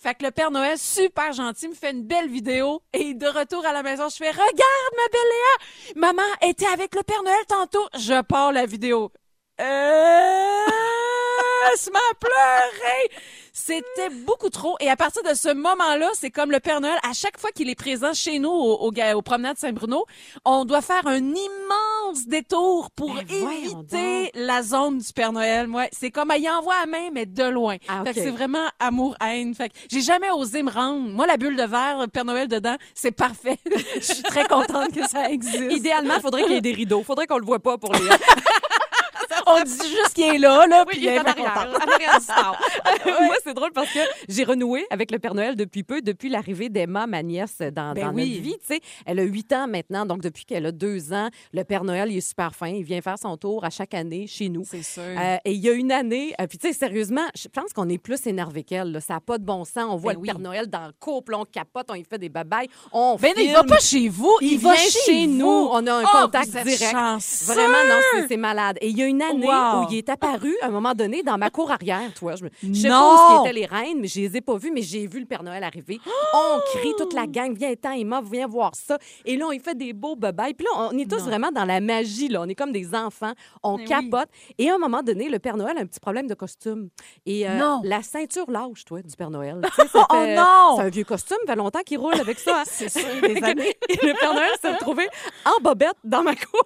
[0.00, 2.82] fait que le Père Noël, super gentil, me fait une belle vidéo.
[2.92, 4.54] Et de retour à la maison, je fais, regarde,
[4.96, 6.00] ma belle Léa!
[6.04, 7.88] Maman était avec le Père Noël tantôt.
[7.94, 9.10] Je pars la vidéo.
[9.58, 9.64] Euh...
[11.66, 13.10] À pleurer.
[13.56, 14.74] C'était beaucoup trop.
[14.80, 16.98] Et à partir de ce moment-là, c'est comme le Père Noël.
[17.08, 20.04] À chaque fois qu'il est présent chez nous, au, au, promenade Saint-Bruno,
[20.44, 25.70] on doit faire un immense détour pour Ben éviter la zone du Père Noël.
[25.70, 27.76] Ouais, c'est comme, il envoie à main, mais de loin.
[27.86, 29.54] Ah, Fait que c'est vraiment amour-haine.
[29.54, 31.08] Fait que j'ai jamais osé me rendre.
[31.10, 33.58] Moi, la bulle de verre, le Père Noël dedans, c'est parfait.
[33.94, 35.70] Je suis très contente que ça existe.
[35.70, 37.04] Idéalement, il faudrait qu'il y ait des rideaux.
[37.04, 38.00] faudrait qu'on le voit pas pour les.
[39.60, 41.68] On dit juste qu'il est là, là, puis il est est arrière.
[43.26, 46.68] Moi, c'est drôle parce que j'ai renoué avec le Père Noël depuis peu, depuis l'arrivée
[46.68, 48.30] d'Emma, ma nièce, dans, Ben dans oui.
[48.30, 48.56] notre vie.
[48.60, 51.84] Tu sais, elle a huit ans maintenant, donc depuis qu'elle a deux ans, le Père
[51.84, 52.68] Noël, il est super fin.
[52.68, 54.64] Il vient faire son tour à chaque année chez nous.
[54.68, 55.02] C'est sûr.
[55.02, 57.88] Euh, et il y a une année, euh, puis tu sais, sérieusement, je pense qu'on
[57.88, 59.00] est plus énervé qu'elle.
[59.00, 59.84] Ça n'a pas de bon sens.
[59.88, 60.28] On voit Ben le oui.
[60.28, 63.42] Père Noël dans le couple, on capote, on y fait des babayes, on Ben, il
[63.42, 63.54] filme.
[63.54, 65.46] va pas chez vous, il, Il va vient chez nous.
[65.46, 66.90] On a un Oh, contact direct.
[66.90, 67.52] chanceux.
[67.52, 68.78] Vraiment, non, c'est malade.
[68.80, 69.82] Et il y a une année Wow.
[69.82, 72.34] où il est apparu, à un moment donné, dans ma cour arrière, toi.
[72.36, 74.70] Je, me- je sais pas où étaient les reines, mais je les ai pas vues,
[74.72, 75.98] mais j'ai vu le Père Noël arriver.
[76.34, 78.98] On crie, toute la gang, viens, temps, Emma, viens voir ça.
[79.24, 80.54] Et là, on y fait des beaux babayes.
[80.54, 81.24] Puis là, on est tous Non.
[81.24, 82.40] vraiment dans la magie, là.
[82.42, 83.32] On est comme des enfants.
[83.62, 83.88] On Mais oui.
[83.88, 84.28] capote.
[84.58, 86.88] Et à un moment donné, le Père Noël a un petit problème de costume.
[87.26, 87.80] Et euh, Non.
[87.84, 89.60] la ceinture lâche, toi, du Père Noël.
[89.94, 90.76] Oh non!
[90.76, 92.60] C'est un vieux costume, ça fait longtemps qu'il roule avec ça.
[92.60, 92.62] hein.
[92.66, 93.74] C'est sûr, des années.
[93.88, 95.06] Et le Père Noël s'est retrouvé
[95.44, 96.62] en bobette dans ma cour.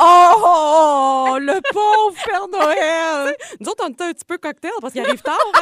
[0.00, 0.04] Oh,
[0.36, 3.36] oh, oh, le pauvre Père Noël!
[3.60, 5.38] Nous autres, on était un petit peu cocktail parce qu'il arrive tard.
[5.54, 5.60] Hein?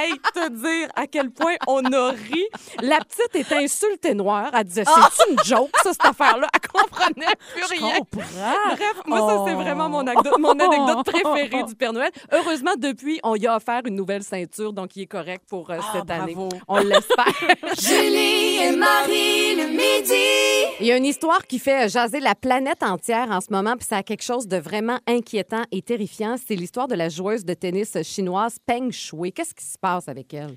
[0.00, 2.44] Hey, te dire à quel point on a ri.
[2.82, 4.50] La petite était insultée noire.
[4.54, 6.46] Elle disait, c'est une joke, ça, cette affaire-là.
[6.54, 7.96] Elle comprenait plus Je rien.
[7.98, 8.20] comprends.
[8.68, 9.58] Bref, moi, ça, c'est Oh.
[9.60, 12.10] vraiment mon anecdote, mon anecdote préférée du Père Noël.
[12.32, 15.78] Heureusement, depuis, on y a offert une nouvelle ceinture, donc il est correct pour euh,
[15.80, 16.34] Ah, cette année.
[16.34, 16.48] bravo.
[16.68, 17.26] On l'espère.
[17.80, 20.76] Julie et Marie le midi.
[20.80, 23.86] Il y a une histoire qui fait jaser la planète entière en ce moment, puis
[23.88, 26.36] ça a quelque chose de vraiment inquiétant et terrifiant.
[26.46, 29.32] C'est l'histoire de la joueuse de tennis chinoise Peng Shui.
[29.32, 29.87] Qu'est-ce qui se passe?
[30.08, 30.56] Avec elle?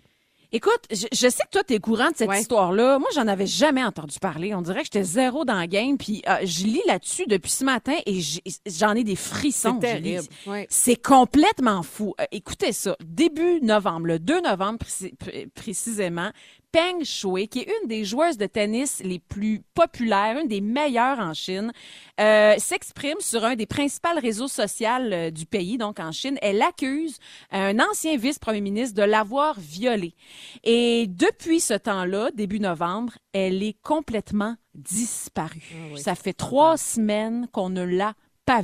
[0.53, 2.41] Écoute, je, je sais que toi, t'es courant de cette Ouais.
[2.41, 2.99] histoire-là.
[2.99, 4.53] Moi, j'en avais jamais entendu parler.
[4.53, 5.97] On dirait que j'étais zéro dans le game.
[5.97, 8.19] Puis euh, je lis là-dessus depuis ce matin et
[8.67, 9.79] j'en ai des frissons.
[9.81, 10.25] C'est terrible.
[10.45, 10.67] Ouais.
[10.69, 12.13] C'est complètement fou.
[12.19, 12.97] Euh, écoutez ça.
[13.01, 16.31] Début novembre, le 2 novembre précis- pr- précisément,
[16.71, 21.19] Peng Shui, qui est une des joueuses de tennis les plus populaires, une des meilleures
[21.19, 21.71] en Chine,
[22.19, 26.37] euh, s'exprime sur un des principaux réseaux sociaux euh, du pays, donc en Chine.
[26.41, 27.17] Elle accuse
[27.51, 30.15] un ancien vice-premier ministre de l'avoir violée.
[30.63, 35.73] Et depuis ce temps-là, début novembre, elle est complètement disparue.
[35.73, 38.13] Ah oui, Ça fait trois semaines qu'on ne l'a
[38.59, 38.61] pas.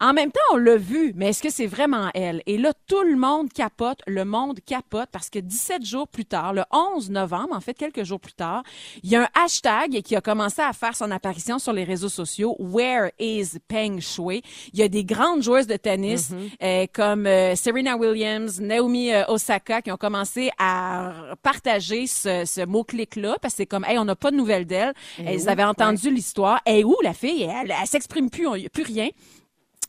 [0.00, 2.42] En même temps, on l'a vu, mais est-ce que c'est vraiment elle?
[2.46, 6.52] Et là, tout le monde capote, le monde capote, parce que 17 jours plus tard,
[6.52, 8.62] le 11 novembre, en fait, quelques jours plus tard,
[9.02, 12.08] il y a un hashtag qui a commencé à faire son apparition sur les réseaux
[12.08, 14.42] sociaux, Where is Peng Shui?
[14.72, 16.30] Il y a des grandes joueuses de tennis,
[16.62, 22.64] euh, comme euh, Serena Williams, Naomi euh, Osaka, qui ont commencé à partager ce, ce
[22.64, 24.94] mot-clic-là, parce que c'est comme, hey, on n'a pas de nouvelles d'elle.
[25.18, 26.60] Elles avaient entendu l'histoire.
[26.66, 27.42] Et où la fille?
[27.42, 29.09] Elle, elle s'exprime plus, plus rien.
[29.16, 29.39] right?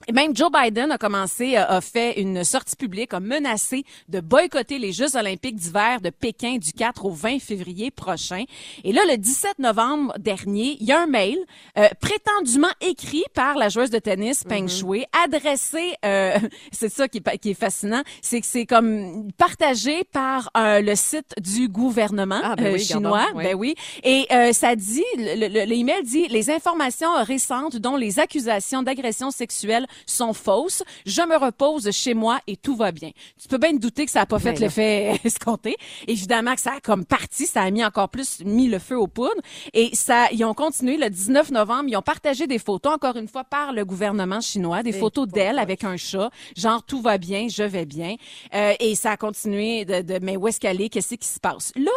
[0.08, 4.20] Et même Joe Biden a commencé, euh, a fait une sortie publique, a menacé de
[4.20, 8.44] boycotter les Jeux olympiques d'hiver de Pékin du 4 au 20 février prochain.
[8.84, 11.38] Et là, le 17 novembre dernier, il y a un mail
[11.78, 16.38] euh, prétendument écrit par la joueuse de tennis Peng Shui, adressé, euh,
[16.72, 21.34] c'est ça qui qui est fascinant, c'est que c'est comme partagé par euh, le site
[21.40, 23.20] du gouvernement Ah, ben euh, oui, chinois.
[23.26, 23.44] gardons, oui.
[23.44, 23.76] Ben oui.
[24.04, 29.30] Et euh, ça dit, le- le- l'email dit, les informations récentes dont les accusations d'agression
[29.32, 30.84] sexuelle sont fausses.
[31.06, 33.12] Je me repose chez moi et tout va bien.
[33.41, 35.75] Tu peux bien te douter que ça a pas fait Ben l'effet escompté.
[36.08, 39.08] Évidemment que ça a comme parti, ça a mis encore plus mis le feu aux
[39.08, 39.41] poudres.
[39.73, 41.86] Et ça, ils ont continué le 19 novembre.
[41.88, 45.60] Ils ont partagé des photos, encore une fois, par le gouvernement chinois, des photos d'elle
[45.60, 48.15] avec un chat, genre tout va bien, je vais bien.
[48.54, 51.39] Euh, et ça a continué de, de mais où est-ce qu'elle est, qu'est-ce qui se
[51.39, 51.71] passe?
[51.75, 51.91] Là,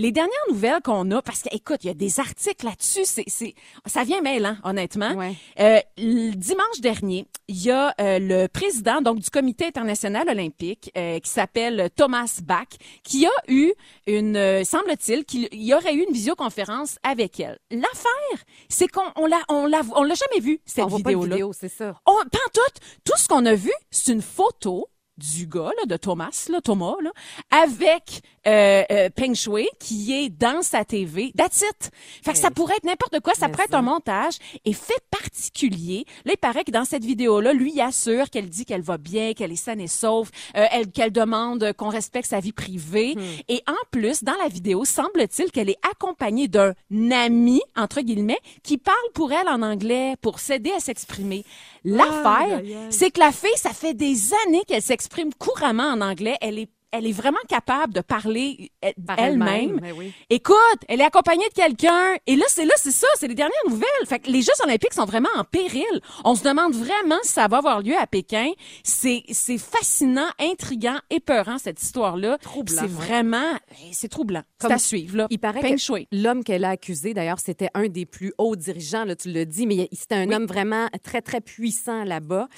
[0.00, 3.24] les dernières nouvelles qu'on a, parce que, écoute, il y a des articles là-dessus, c'est,
[3.26, 5.12] c'est, ça vient mêlant, honnêtement.
[5.12, 5.34] Ouais.
[5.58, 10.90] Euh, le dimanche dernier, il y a euh, le président donc du Comité international olympique
[10.96, 12.68] euh, qui s'appelle Thomas Bach,
[13.04, 13.72] qui a eu
[14.06, 17.58] une, euh, semble-t-il, qu'il il y aurait eu une visioconférence avec elle.
[17.70, 21.10] L'affaire, c'est qu'on on l'a, on l'a, on l'a jamais vu cette On voit pas
[21.10, 21.34] de vidéo-là.
[21.36, 22.00] vidéo, c'est ça.
[22.06, 22.60] On, tout,
[23.04, 24.88] tout ce qu'on a vu, c'est une photo
[25.20, 27.10] du gars, là, de Thomas, là, Thomas, là,
[27.50, 31.32] avec euh, euh, Peng Shui, qui est dans sa TV.
[31.36, 31.90] That's it.
[32.24, 34.34] Fait que ça pourrait être n'importe quoi, ça pourrait être un montage.
[34.64, 38.64] Et fait particulier, là, il paraît que dans cette vidéo-là, lui, il assure qu'elle dit
[38.64, 42.40] qu'elle va bien, qu'elle est saine et sauve, euh, elle, qu'elle demande qu'on respecte sa
[42.40, 43.14] vie privée.
[43.16, 43.20] Hmm.
[43.48, 46.72] Et en plus, dans la vidéo, semble-t-il qu'elle est accompagnée d'un
[47.10, 51.44] ami, entre guillemets, qui parle pour elle en anglais pour s'aider à s'exprimer.
[51.84, 56.36] L'affaire, c'est que la fille, ça fait des années qu'elle s'exprime couramment en anglais.
[56.40, 59.80] Elle est elle est vraiment capable de parler euh, elle-même.
[59.96, 60.12] Oui.
[60.28, 60.56] Écoute,
[60.88, 62.16] elle est accompagnée de quelqu'un.
[62.26, 64.06] Et là, c'est là, c'est ça, c'est les dernières nouvelles.
[64.06, 65.84] Fait que les Jeux olympiques sont vraiment en péril.
[66.24, 68.50] On se demande vraiment si ça va avoir lieu à Pékin.
[68.82, 72.38] C'est, c'est fascinant, intriguant, épeurant, cette histoire-là.
[72.66, 72.86] C'est ouais.
[72.86, 74.42] vraiment, eh, c'est troublant.
[74.60, 75.26] C'est à suivre, là.
[75.30, 79.04] Il paraît Peng que l'homme qu'elle a accusé, d'ailleurs, c'était un des plus hauts dirigeants,
[79.04, 82.48] là, tu le dis, mais c'était un homme vraiment très, très puissant là-bas.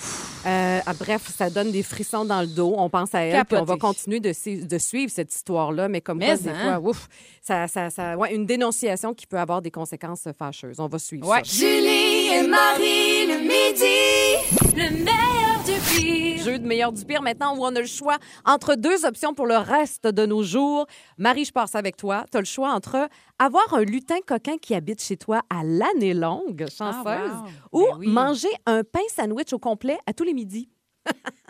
[0.47, 2.75] Euh, ah, bref, ça donne des frissons dans le dos.
[2.77, 6.01] On pense à elle, puis on va continuer de, su- de suivre cette histoire-là, mais
[6.01, 6.79] comme Mais quoi, des hein?
[6.81, 7.09] fois, ouf,
[7.43, 10.81] ça, ça, ça, ouais, une dénonciation qui peut avoir des conséquences fâcheuses.
[10.81, 11.43] On va suivre Ouais.
[11.45, 11.53] ça.
[11.59, 16.43] Julie et Marie le midi, le meilleur du pire.
[16.45, 19.47] Jeu de meilleur du pire maintenant où on a le choix entre deux options pour
[19.47, 20.87] le reste de nos jours.
[21.19, 22.25] Marie, je passe avec toi.
[22.33, 23.09] Tu as le choix entre
[23.39, 27.91] avoir un lutin coquin qui habite chez toi à l'année longue, chanceuse, Ah, ou wow.
[27.93, 28.09] Ben oui.
[28.09, 30.69] manger un pain sandwich au complet à tous les midis.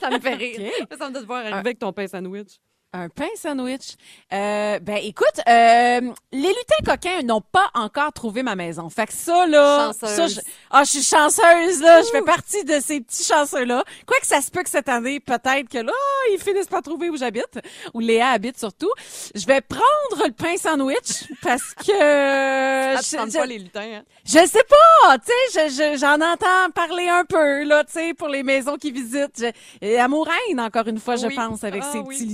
[0.00, 0.72] ça me fait rire.
[0.98, 2.58] Ça me donne de voir arriver avec ton pain sandwich.
[2.98, 3.96] Un pain sandwich.
[4.32, 6.00] Euh, ben écoute, euh,
[6.32, 8.88] les lutins coquins n'ont pas encore trouvé ma maison.
[8.88, 10.16] Fait que ça là, Chanceuse.
[10.16, 12.00] ça, je, ah, je suis chanceuse là.
[12.02, 13.84] Je fais partie de ces petits chanceux là.
[14.06, 15.92] Quoi que ça se peut que cette année, peut-être que là,
[16.32, 17.58] ils finissent par trouver où j'habite,
[17.92, 18.90] où Léa habite surtout.
[19.34, 21.92] Je vais prendre le pain sandwich parce que
[22.96, 24.02] Ah, tu je, sens je- pas les lutins, hein?
[24.24, 28.14] je sais pas, tu sais, je- je- j'en entends parler un peu, là, tu sais,
[28.14, 29.44] pour les maisons qui visitent.
[29.82, 32.14] Et Amouraine, encore une fois, je pense, avec Ah, ces oui.
[32.16, 32.26] petits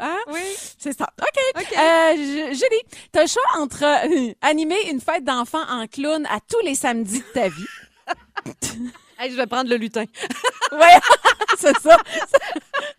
[0.00, 0.16] Hein?
[0.28, 0.40] Oui.
[0.78, 1.08] C'est ça.
[1.20, 1.42] OK.
[1.62, 1.78] OK.
[1.78, 6.38] Euh, Ju- Julie, t'as le choix entre euh, animer une fête d'enfants en clown à
[6.50, 7.66] tous les samedis de ta vie.
[9.18, 10.04] Hey, je vais prendre le lutin.
[10.72, 10.98] Ouais,
[11.58, 11.96] c'est ça.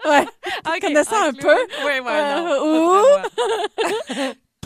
[0.05, 0.25] Ouais.
[0.65, 1.55] Ok, connais ça un peu?
[1.85, 3.03] Oui, oui, Euh, ou-.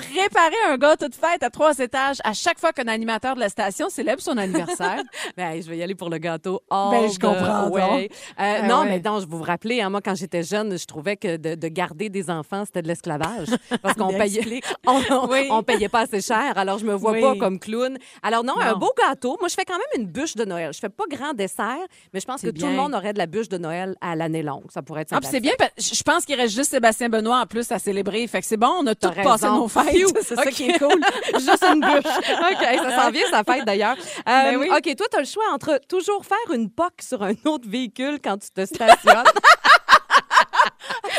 [0.10, 3.50] Préparer un gâteau de fête à trois étages à chaque fois qu'un animateur de la
[3.50, 5.02] station célèbre son anniversaire.
[5.38, 6.62] Ben, je vais y aller pour le gâteau.
[6.70, 7.68] all Ben, je comprends.
[7.76, 8.90] Euh, Ben non, ouais.
[8.90, 11.56] mais non, je vous vous rappelez, hein, moi, quand j'étais jeune, je trouvais que de,
[11.56, 13.48] de garder des enfants, c'était de l'esclavage.
[13.82, 15.48] Parce qu'on payait, on, on- Oui.
[15.52, 16.58] on payait pas assez cher.
[16.58, 17.22] Alors, je me vois Oui.
[17.22, 17.98] pas comme clown.
[18.24, 18.78] Alors, non, un Non.
[18.80, 19.38] beau gâteau.
[19.40, 20.74] Moi, je fais quand même une bûche de Noël.
[20.74, 21.78] Je fais pas grand dessert,
[22.14, 24.44] mais je pense que tout le monde aurait de la bûche de Noël à l'année
[24.44, 24.66] longue.
[24.70, 27.72] Ça pourrait être Ah, c'est bien, je pense qu'il reste juste Sébastien Benoît en plus
[27.72, 28.26] à célébrer.
[28.28, 29.58] Fait que c'est bon, on a tout T'as passé raison.
[29.58, 29.91] nos fêtes.
[30.22, 30.50] C'est ça OK.
[30.50, 31.00] qui est cool.
[31.34, 32.06] Juste une bûche.
[32.06, 33.96] OK, ça s'en vient, sa fête d'ailleurs.
[33.98, 34.70] Euh, Ben oui.
[34.70, 38.20] OK, toi, tu as le choix entre toujours faire une POC sur un autre véhicule
[38.24, 39.24] quand tu te stationnes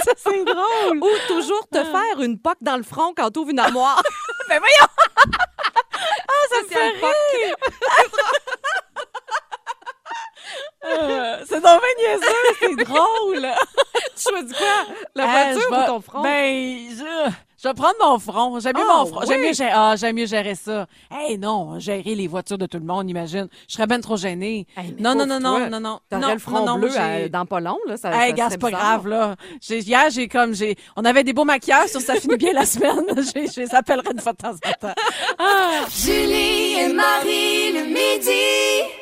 [0.04, 0.98] Ça, c'est drôle.
[1.00, 4.02] ou toujours te faire une POC dans le front quand tu ouvres une armoire.
[4.48, 4.88] Ben voyons!
[6.28, 7.56] ah, ça me fait rire.
[10.84, 12.18] Euh, c'est donc bien
[12.60, 13.46] c'est drôle.
[14.16, 14.66] Tu choisis quoi?
[15.14, 16.22] La Euh, voiture ou ton front?
[16.22, 17.30] Ben, je,
[17.62, 18.58] je vais prendre mon front.
[18.60, 19.20] J'aime mieux Ah, mon front.
[19.26, 20.86] J'aime mieux, gérer- ah, j'aime mieux gérer ça.
[21.10, 23.48] Hey, non, gérer les voitures de tout le monde, imagine.
[23.68, 24.66] Je serais ben trop gênée.
[24.76, 26.00] Hey, non, non, non, non, non, non.
[26.12, 27.96] Non, le front non, bleu à- dans pas long, là.
[27.96, 28.82] Ça, Hey, ça gars, c'est pas bizarre.
[28.82, 29.36] grave, là.
[29.60, 32.66] J'ai, hier, j'ai comme, j'ai, on avait des beaux maquillages sur ça finit bien la
[32.66, 33.04] semaine.
[33.34, 34.94] j'ai, je les appellerai une fois de temps en temps.
[35.38, 35.84] Ah!
[35.90, 39.01] Julie et Marie le midi.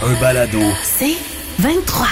[0.00, 0.60] Un balado.
[0.84, 1.16] C'est
[1.58, 2.06] 23.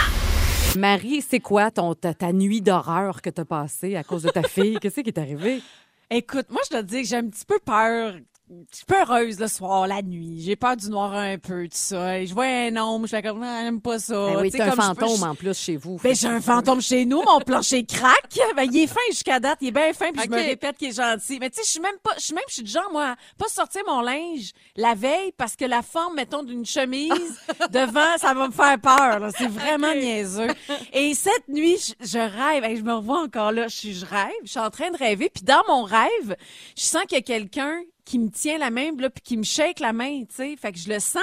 [0.76, 4.42] Marie, c'est quoi ton, ta, ta nuit d'horreur que t'as passée à cause de ta
[4.42, 4.78] fille?
[4.80, 5.62] Qu'est-ce qui est arrivé?
[6.10, 8.14] Écoute, moi, je dois te dire que j'ai un petit peu peur
[8.48, 10.40] je suis peureuse le soir, la nuit.
[10.40, 12.20] J'ai peur du noir un peu, tout ça.
[12.20, 14.14] Et je vois un homme, je fais comme, ah, j'aime pas ça.
[14.14, 15.98] Ben oui, t'as un comme je peux- fantôme en plus chez vous.
[16.02, 18.14] Ben, j'ai un fantôme chez nous, mon plancher craque.
[18.56, 20.88] Ben, il est fin jusqu'à date, il est bien fin, puis je me répète qu'il
[20.88, 21.38] est gentil.
[21.40, 23.16] Mais tu sais, je suis même pas, je suis même, je suis du genre, moi,
[23.36, 27.10] pas sortir mon linge la veille parce que la forme, mettons, d'une chemise
[27.72, 29.30] devant, ça va me faire peur, là.
[29.36, 30.48] C'est vraiment niaiseux.
[30.92, 34.06] Et cette nuit, je, je rêve, Hey, je me revois encore là, je, suis- je
[34.06, 36.36] rêve, je suis en train de rêver, puis dans mon rêve,
[36.76, 39.42] je sens qu'il y a quelqu'un qui me tient la main, là, puis qui me
[39.42, 40.56] shake la main, tu sais.
[40.56, 41.22] Fait que je le sens.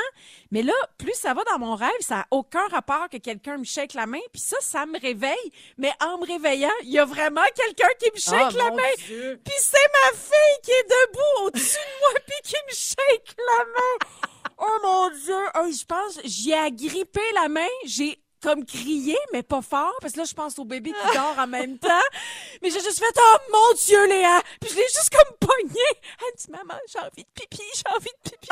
[0.51, 3.63] Mais là, plus ça va dans mon rêve, ça a aucun rapport que quelqu'un me
[3.63, 4.19] shake la main.
[4.31, 5.51] Puis ça, ça me réveille.
[5.79, 8.93] Mais en me réveillant, il y a vraiment quelqu'un qui me shake Oh, la main.
[9.07, 9.41] Dieu.
[9.43, 13.65] Puis c'est ma fille qui est debout au-dessus de moi, puis qui me shake la
[13.65, 14.21] main.
[14.59, 15.35] Oh mon Dieu!
[15.55, 20.13] Oh, je pense, j'y ai agrippé la main, j'ai comme crié, mais pas fort, parce
[20.13, 21.87] que là, je pense au bébé qui dort en même temps.
[22.61, 24.41] Mais j'ai juste fait, oh mon Dieu, Léa!
[24.59, 25.81] Puis je l'ai juste comme pogné.
[26.19, 28.49] Elle dit, maman, j'ai envie de pipi, j'ai envie de pipi.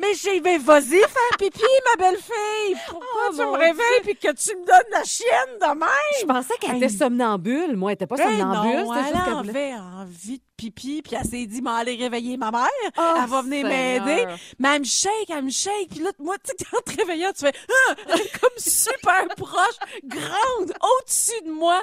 [0.00, 2.76] Mais j'ai, mais vas-y, faire pipi, ma belle fille.
[2.88, 5.88] Pourquoi Oh, tu me réveilles puis que tu me donnes la chienne de même?
[6.20, 7.76] Je pensais qu'elle était somnambule.
[7.76, 8.84] Moi, elle était pas Ben somnambule.
[8.84, 12.50] non, elle juste avait envie de pipi, puis elle s'est dit, m'en aller réveiller ma
[12.50, 12.68] mère.
[12.96, 14.26] Oh, elle va venir m'aider.
[14.58, 15.90] Mais elle me shake, elle me shake.
[15.90, 17.52] Puis là, moi, tu sais, en te réveillant, tu fais,
[17.90, 17.94] ah,
[18.40, 21.82] comme super proche, grande, au-dessus de moi.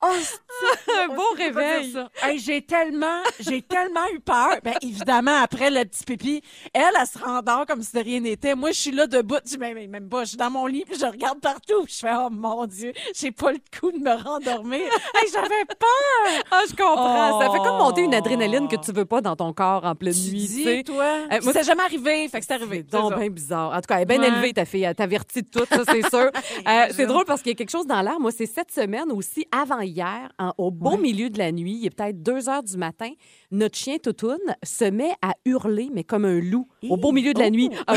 [0.00, 1.94] Oh, c'est- Un beau réveil.
[2.22, 4.56] Hey, j'ai tellement, j'ai tellement eu peur.
[4.62, 8.54] Ben, évidemment, après le petit pipi, elle, elle se rendort comme si de rien n'était.
[8.54, 9.36] Moi, je suis là debout.
[9.44, 11.84] Je mais même pas, je suis dans mon lit, puis je regarde partout.
[11.84, 14.80] Puis je fais, oh mon Dieu, j'ai pas le coup de me rendormir.
[14.80, 16.44] Hey, j'avais peur.
[16.50, 17.40] Ah, je comprends.
[17.40, 18.18] Ça fait comme monter une Oh.
[18.18, 20.46] adrénaline que tu veux pas dans ton corps en pleine Tu nuit.
[20.46, 22.82] dis, toi, Euh, moi, c'est jamais arrivé, fait que c'est arrivé.
[22.82, 23.70] Donc bien bizarre.
[23.72, 24.28] En tout cas, elle est bien Ouais.
[24.28, 24.82] élevée, ta fille.
[24.84, 26.30] Elle t'avertit de tout, ça, c'est sûr.
[26.68, 28.18] Euh, c'est drôle parce qu'il y a quelque chose dans l'air.
[28.20, 31.86] Moi, c'est cette semaine aussi, avant hier, en- au beau milieu de la nuit, il
[31.86, 33.10] est peut-être 2 heures du matin,
[33.50, 37.38] notre chien Toutoune se met à hurler, mais comme un loup, au beau milieu de
[37.40, 37.70] la nuit.
[37.86, 37.94] Ah!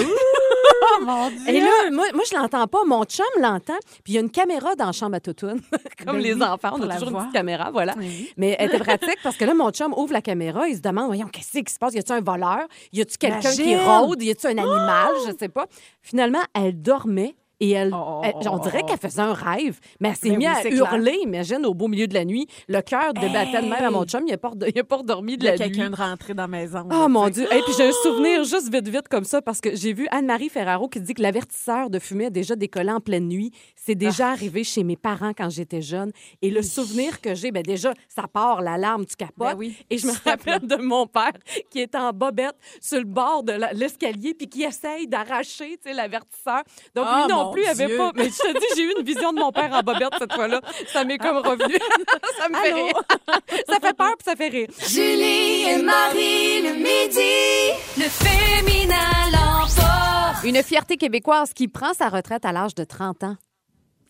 [0.84, 1.48] Oh mon Dieu.
[1.48, 2.84] Et là, moi, moi je l'entends pas.
[2.86, 3.78] Mon chum l'entend.
[4.04, 5.62] Puis il y a une caméra dans la chambre à Toutoune.
[6.06, 7.24] Comme Ben les oui, enfants, on a toujours une voir.
[7.26, 7.94] petite caméra, voilà.
[7.98, 8.30] Oui.
[8.38, 11.06] Mais elle était pratique parce que là, mon chum ouvre la caméra, il se demande,
[11.08, 11.94] voyons, qu'est-ce qui se passe?
[11.94, 12.68] Y a-tu un voleur?
[12.94, 14.22] Y a-tu quelqu'un qui rôde?
[14.24, 15.12] Y a-tu un animal?
[15.28, 15.68] Je sais pas.
[16.02, 17.36] Finalement, elle dormait.
[17.62, 20.48] Et elle, Oh, elle- on dirait qu'elle faisait un rêve, mais elle s'est Ben mise
[20.50, 20.94] oui, à c'est clair.
[20.94, 22.48] hurler, imagine, au beau milieu de la nuit.
[22.68, 24.08] Le cœur débattait de même à mon Hey!
[24.10, 24.52] chum, il n'a pas,
[24.90, 25.90] pas redormi de Il y a la quelqu'un nuit.
[25.92, 26.84] de rentrer dans la maison.
[26.88, 27.30] Oh là, mon.
[27.30, 27.44] Dieu.
[27.54, 30.50] Et puis j'ai un souvenir juste vite vite comme ça parce que j'ai vu Anne-Marie
[30.50, 33.52] Ferraro qui dit que l'avertisseur de fumée a déjà décollé en pleine nuit.
[33.76, 34.32] C'est déjà Ah.
[34.32, 36.12] arrivé chez mes parents quand j'étais jeune.
[36.42, 39.36] Et le souvenir que j'ai, ben déjà, ça part, l'alarme, tu capotes.
[39.50, 39.78] Ben oui.
[39.92, 41.32] Et je me rappelle de mon père
[41.70, 46.64] qui est en bobette sur le bord de l'escalier puis qui essaye d'arracher, l'avertisseur.
[46.96, 47.98] Donc Ah, lui non plus avait Dieu.
[47.98, 48.12] pas.
[48.16, 50.62] Mais je te dis, j'ai eu une vision de mon père en bobette cette fois-là.
[50.88, 51.76] Ça m'est comme revenu.
[52.38, 52.86] ça me fait Allô?
[52.86, 53.02] rire.
[53.68, 54.68] ça fait peur puis ça fait rire.
[54.88, 57.78] Julie et Marie le midi.
[57.98, 58.96] Le féminin
[59.32, 60.44] l'emporte.
[60.44, 63.36] Une fierté québécoise qui prend sa retraite à l'âge de 30 ans.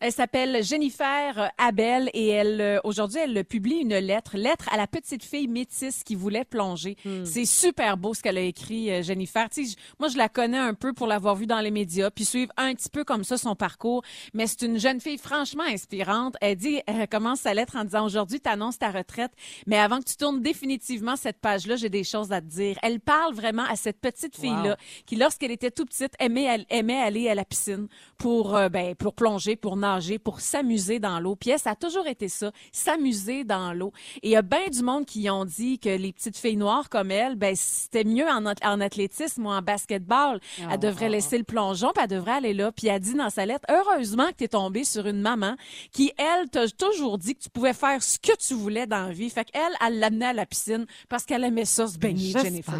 [0.02, 4.86] Elle s'appelle Jennifer Abel et elle euh, aujourd'hui elle publie une lettre, lettre à la
[4.88, 6.96] petite fille métisse qui voulait plonger.
[7.24, 9.48] C'est super beau ce qu'elle a écrit euh, Jennifer.
[9.48, 12.24] Tu sais, moi je la connais un peu pour l'avoir vue dans les médias puis
[12.24, 14.02] suivre un petit peu comme ça son parcours,
[14.34, 16.34] mais c'est une jeune fille franchement inspirante.
[16.40, 19.30] Elle dit elle commence sa lettre en disant aujourd'hui tu annonces ta retraite,
[19.68, 22.76] mais avant que tu tournes définitivement cette page-là, j'ai des choses à te dire.
[22.82, 27.00] Elle parle vraiment à cette petite fille-là qui lorsqu'elle était tout petite aimait, elle- aimait
[27.00, 27.86] aller à la piscine
[28.18, 29.91] pour euh, ben pour plonger, pour nager,
[30.22, 31.36] pour s'amuser dans l'eau.
[31.36, 33.92] Puis elle, ça a toujours été ça, s'amuser dans l'eau.
[34.22, 36.88] Et il y a bien du monde qui ont dit que les petites filles noires
[36.88, 40.40] comme elle, ben c'était mieux en, en athlétisme ou en basketball.
[40.70, 42.72] Elle devrait laisser le plongeon, puis elle devrait aller là.
[42.72, 45.56] Puis elle dit dans sa lettre, heureusement que tu es tombée sur une maman
[45.92, 49.12] qui, elle, t'a toujours dit que tu pouvais faire ce que tu voulais dans la
[49.12, 49.30] vie.
[49.30, 52.74] Fait qu'elle, elle l'amenait à la piscine parce qu'elle aimait ça, se baigner, Jennifer.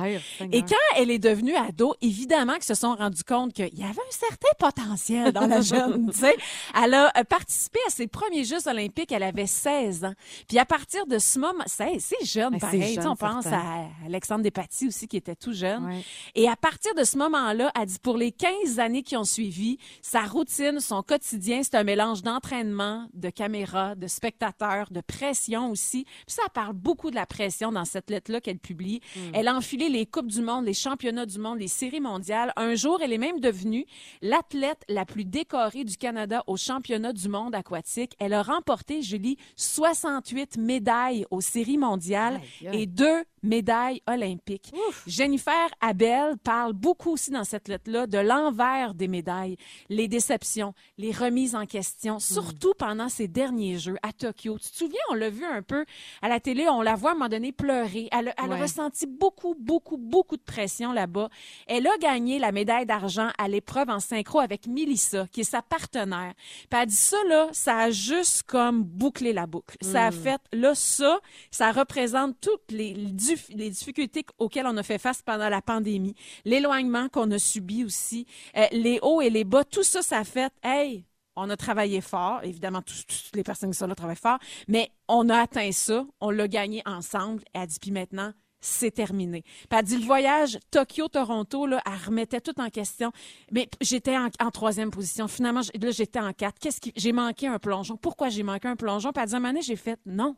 [0.53, 3.91] Et quand elle est devenue ado, évidemment qu'ils se sont rendus compte qu'il y avait
[3.91, 6.11] un certain potentiel dans la jeune.
[6.13, 6.37] tu sais.
[6.83, 10.15] Elle a euh, participé à ses premiers Jeux olympiques, elle avait 16 ans.
[10.49, 12.95] Puis à partir de ce moment, c'est jeune pareil.
[12.95, 13.59] Jeune, on pense certain.
[13.59, 15.85] à Alexandre Despatie aussi qui était tout jeune.
[15.87, 16.05] Ouais.
[16.35, 19.79] Et à partir de ce moment-là, elle dit pour les 15 années qui ont suivi,
[20.03, 26.05] sa routine, son quotidien, c'est un mélange d'entraînement, de caméra, de spectateurs, de pression aussi.
[26.05, 29.01] Puis ça parle beaucoup de la pression dans cette lettre-là qu'elle publie.
[29.33, 32.53] Elle a enfilé les Coupes du monde, les championnats du monde, les séries mondiales.
[32.57, 33.87] Un jour, elle est même devenue
[34.21, 38.15] l'athlète la plus décorée du Canada au championnat championnats du monde aquatique.
[38.19, 42.83] Elle a remporté, Julie, 68 médailles aux séries mondiales Aïe, aïe.
[42.83, 44.73] et deux médailles olympiques.
[45.07, 49.57] Jennifer Abel parle beaucoup aussi dans cette lettre-là de l'envers des médailles,
[49.89, 54.59] les déceptions, les remises en question, surtout pendant ces derniers Jeux à Tokyo.
[54.59, 55.85] Tu te souviens, on l'a vu un peu
[56.21, 58.09] à la télé, on la voit à un moment donné pleurer.
[58.13, 61.29] Elle, a- elle a ressenti beaucoup, beaucoup, beaucoup de pression là-bas.
[61.67, 65.63] Elle a gagné la médaille d'argent à l'épreuve en synchro avec Melissa, qui est sa
[65.63, 66.33] partenaire.
[66.73, 69.77] Puis elle dit ça, là, ça a juste comme bouclé la boucle.
[69.83, 74.83] Ça a fait, là, ça, ça représente toutes les, dif- les difficultés auxquelles on a
[74.83, 76.15] fait face pendant la pandémie,
[76.47, 78.25] l'éloignement qu'on a subi aussi,
[78.57, 81.05] euh, les hauts et les bas, tout ça, ça a fait, hey,
[81.37, 82.41] on a travaillé fort.
[82.43, 86.31] Évidemment, toutes les personnes qui sont là travaillent fort, mais on a atteint ça, on
[86.31, 87.43] l'a gagné ensemble.
[87.53, 88.33] Elle dit, puis maintenant,
[88.63, 89.43] c'est terminé.
[89.43, 93.13] Puis elle dit, le voyage Tokyo-Toronto, là, elle remettait tout en question.
[93.51, 95.29] Mais j'étais en, en troisième position.
[95.29, 96.59] Finalement, là, j'étais en quatre.
[96.59, 97.97] Qu'est-ce qui, j'ai manqué un plongeon.
[97.97, 99.13] Pourquoi j'ai manqué un plongeon?
[99.13, 100.37] Puis elle dit, à un moment donné, j'ai fait, non.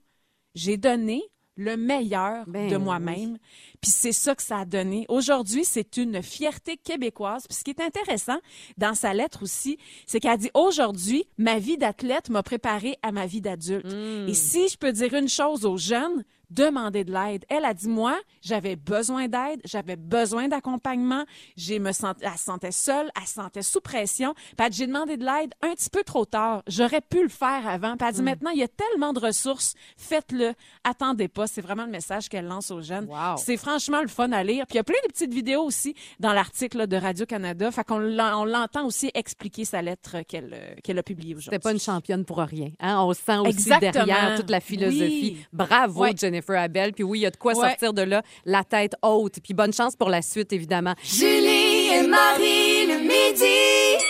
[0.55, 1.23] J'ai donné
[1.57, 2.83] le meilleur Ben de oui.
[2.83, 3.39] moi-même.
[3.81, 5.05] Puis c'est ça que ça a donné.
[5.09, 7.47] Aujourd'hui, c'est une fierté québécoise.
[7.47, 8.39] Puis ce qui est intéressant
[8.77, 13.27] dans sa lettre aussi, c'est qu'elle dit aujourd'hui, ma vie d'athlète m'a préparé à ma
[13.27, 13.87] vie d'adulte.
[13.87, 14.29] Hmm.
[14.29, 17.45] Et si je peux dire une chose aux jeunes, demandez de l'aide.
[17.49, 21.25] Elle a dit moi, j'avais besoin d'aide, j'avais besoin d'accompagnement,
[21.57, 24.35] j'ai me sent, elle se sentait seule, elle se sentait sous pression.
[24.35, 26.63] Puis elle dit, j'ai demandé de l'aide un petit peu trop tard.
[26.67, 27.97] J'aurais pu le faire avant.
[27.97, 28.25] Puis elle dit Hmm.
[28.25, 30.53] maintenant, il y a tellement de ressources, faites-le.
[30.85, 33.07] Attendez pas, c'est vraiment le message qu'elle lance aux jeunes.
[33.07, 33.37] Wow.
[33.39, 34.67] C'est franchement le fun à lire.
[34.67, 37.71] Puis il y a plein de petites vidéos aussi dans l'article de Radio-Canada.
[37.71, 41.51] Fait qu'on l'en- on l'entend aussi expliquer sa lettre qu'elle qu'elle a publiée aujourd'hui.
[41.57, 42.71] C'était pas une championne pour rien.
[42.81, 43.01] Hein?
[43.03, 43.93] On sent aussi Exactement.
[44.07, 45.37] derrière toute la philosophie.
[45.39, 45.47] Oui.
[45.53, 46.05] Bravo.
[46.17, 46.93] Jennifer Abel.
[46.93, 47.69] Puis oui, il y a de quoi Ouais.
[47.71, 49.37] sortir de là, la tête haute.
[49.43, 50.95] Puis bonne chance pour la suite, évidemment.
[51.03, 54.05] Julie et Marie le midi.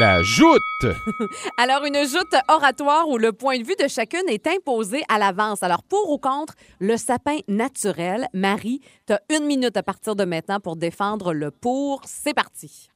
[0.00, 0.60] La joute!
[1.58, 5.62] Alors, une joute oratoire où le point de vue de chacune est imposé à l'avance.
[5.62, 10.24] Alors, pour ou contre le sapin naturel, Marie, tu as une minute à partir de
[10.24, 12.02] maintenant pour défendre le pour.
[12.04, 12.88] C'est parti.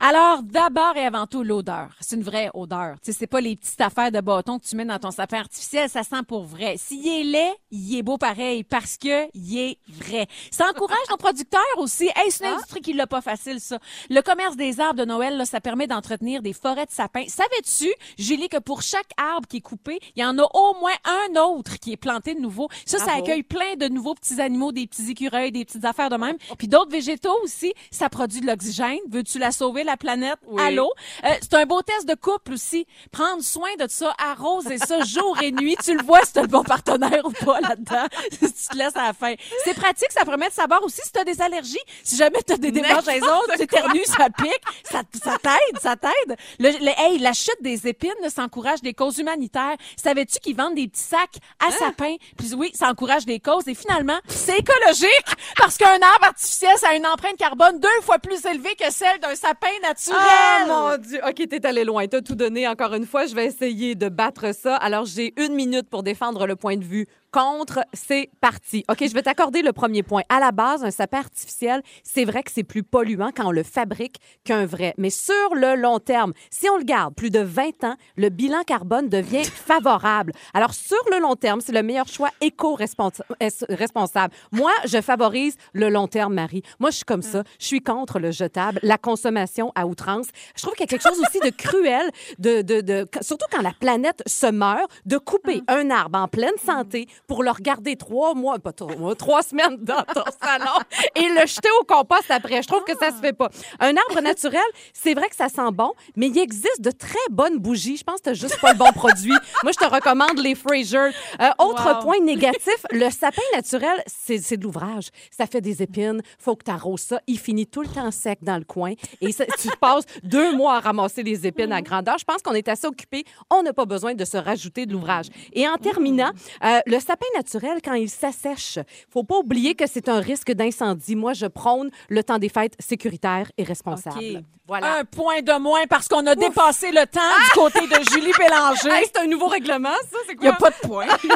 [0.00, 1.90] Alors, d'abord et avant tout, l'odeur.
[2.00, 2.96] C'est une vraie odeur.
[3.02, 5.38] Tu sais, c'est pas les petites affaires de bâton que tu mets dans ton sapin
[5.38, 6.76] artificiel, ça sent pour vrai.
[6.78, 10.26] S'il est laid, il est beau pareil parce que il est vrai.
[10.50, 12.10] Ça encourage nos producteurs aussi.
[12.16, 13.78] Hey, c'est une industrie qui l'a pas facile, ça.
[14.10, 17.24] Le commerce des arbres de Noël, là, ça permet d'entretenir des forêts de sapins.
[17.28, 20.92] Savais-tu, Julie, que pour chaque arbre qui est coupé, il y en a au moins
[21.04, 22.68] un autre qui est planté de nouveau?
[22.86, 26.16] Ça, ça accueille plein de nouveaux petits animaux, des petits écureuils, des petites affaires de
[26.16, 26.36] même.
[26.58, 28.98] Puis d'autres végétaux aussi, ça produit de l'oxygène.
[29.08, 30.38] Veux-tu la sauver, la planète?
[30.48, 30.60] Oui.
[30.60, 30.92] Allô?
[31.24, 32.84] Euh, c'est un beau test de couple aussi.
[33.12, 35.76] Prendre soin de ça, arroser ça jour et nuit.
[35.84, 38.06] Tu le vois si t'as le bon partenaire ou pas là-dedans.
[38.32, 39.34] si tu te laisses à la fin.
[39.64, 41.78] C'est pratique, ça permet de savoir aussi si t'as des allergies.
[42.02, 46.36] Si jamais t'as des démangeaisons, tu éternues, ça pique, ça, ça t'aide, ça t'aide.
[46.58, 49.76] Le, le- hey, la chute des épines, là, ça encourage des causes humanitaires.
[49.96, 52.16] Savais-tu qu'ils vendent des petits sacs à sapin?
[52.36, 53.68] Puis oui, ça encourage des causes.
[53.68, 58.18] Et finalement, c'est écologique parce qu'un arbre artificiel, ça a une empreinte carbone deux fois
[58.18, 60.18] plus élevée que celle d'un sapin naturel.
[60.20, 61.20] Ah, mon Dieu.
[61.26, 62.06] OK, t'es allé loin.
[62.06, 63.26] T'as tout donné encore une fois.
[63.26, 64.76] Je vais essayer de battre ça.
[64.76, 67.80] Alors, j'ai une minute pour défendre le point de vue contre.
[67.92, 68.84] C'est parti.
[68.88, 70.22] OK, je vais t'accorder le premier point.
[70.28, 73.62] À la base, un sapin artificiel, c'est vrai que c'est plus polluant quand on le
[73.62, 74.94] fabrique qu'un vrai.
[74.98, 78.62] Mais sur le long terme, si on le garde plus de 20 ans, le bilan
[78.64, 80.32] carbone devient favorable.
[80.54, 84.34] Alors, sur le long terme, c'est le meilleur choix éco-responsable.
[84.52, 86.62] Moi, je favorise le long terme, Marie.
[86.78, 87.42] Moi, je suis comme ça.
[87.58, 90.26] Je suis contre le jetable, la consommation à outrance.
[90.54, 93.62] Je trouve qu'il y a quelque chose aussi de cruel, de, de, de, surtout quand
[93.62, 98.34] la planète se meurt, de couper un arbre en pleine santé pour le regarder trois
[98.34, 100.76] mois, pas trois mois, trois semaines dans ton salon
[101.16, 102.60] et le jeter au compost après.
[102.62, 103.48] Je trouve que ça se fait pas.
[103.80, 104.60] Un arbre naturel,
[104.92, 107.96] c'est vrai que ça sent bon, mais il existe de très bonnes bougies.
[107.96, 109.32] Je pense que t'as juste pas le bon produit.
[109.62, 110.98] Moi, je te recommande les Fraser.
[111.40, 112.02] Euh, autre Wow.
[112.02, 115.08] point négatif, le sapin naturel, c'est de l'ouvrage.
[115.30, 116.20] Ça fait des épines.
[116.38, 117.20] Faut que tu arroses ça.
[117.26, 118.92] Il finit tout le temps sec dans le coin.
[119.22, 122.18] Et ça- tu passes deux mois à ramasser les épines à grandeur.
[122.18, 123.24] Je pense qu'on est assez occupé.
[123.50, 125.28] On n'a pas besoin de se rajouter de l'ouvrage.
[125.54, 126.30] Et en terminant,
[126.62, 128.78] euh, le sapin naturel, quand il s'assèche,
[129.10, 131.16] faut pas oublier que c'est un risque d'incendie.
[131.16, 134.42] Moi, je prône le temps des fêtes sécuritaire et responsable.
[134.68, 134.98] Voilà.
[134.98, 138.90] Un point de moins parce qu'on a dépassé le temps du côté de Julie Bélanger.
[138.90, 140.16] Hey, c'est un nouveau règlement, ça?
[140.26, 140.50] C'est Il n'y quoi?
[140.54, 141.06] a pas de point.
[141.24, 141.28] Il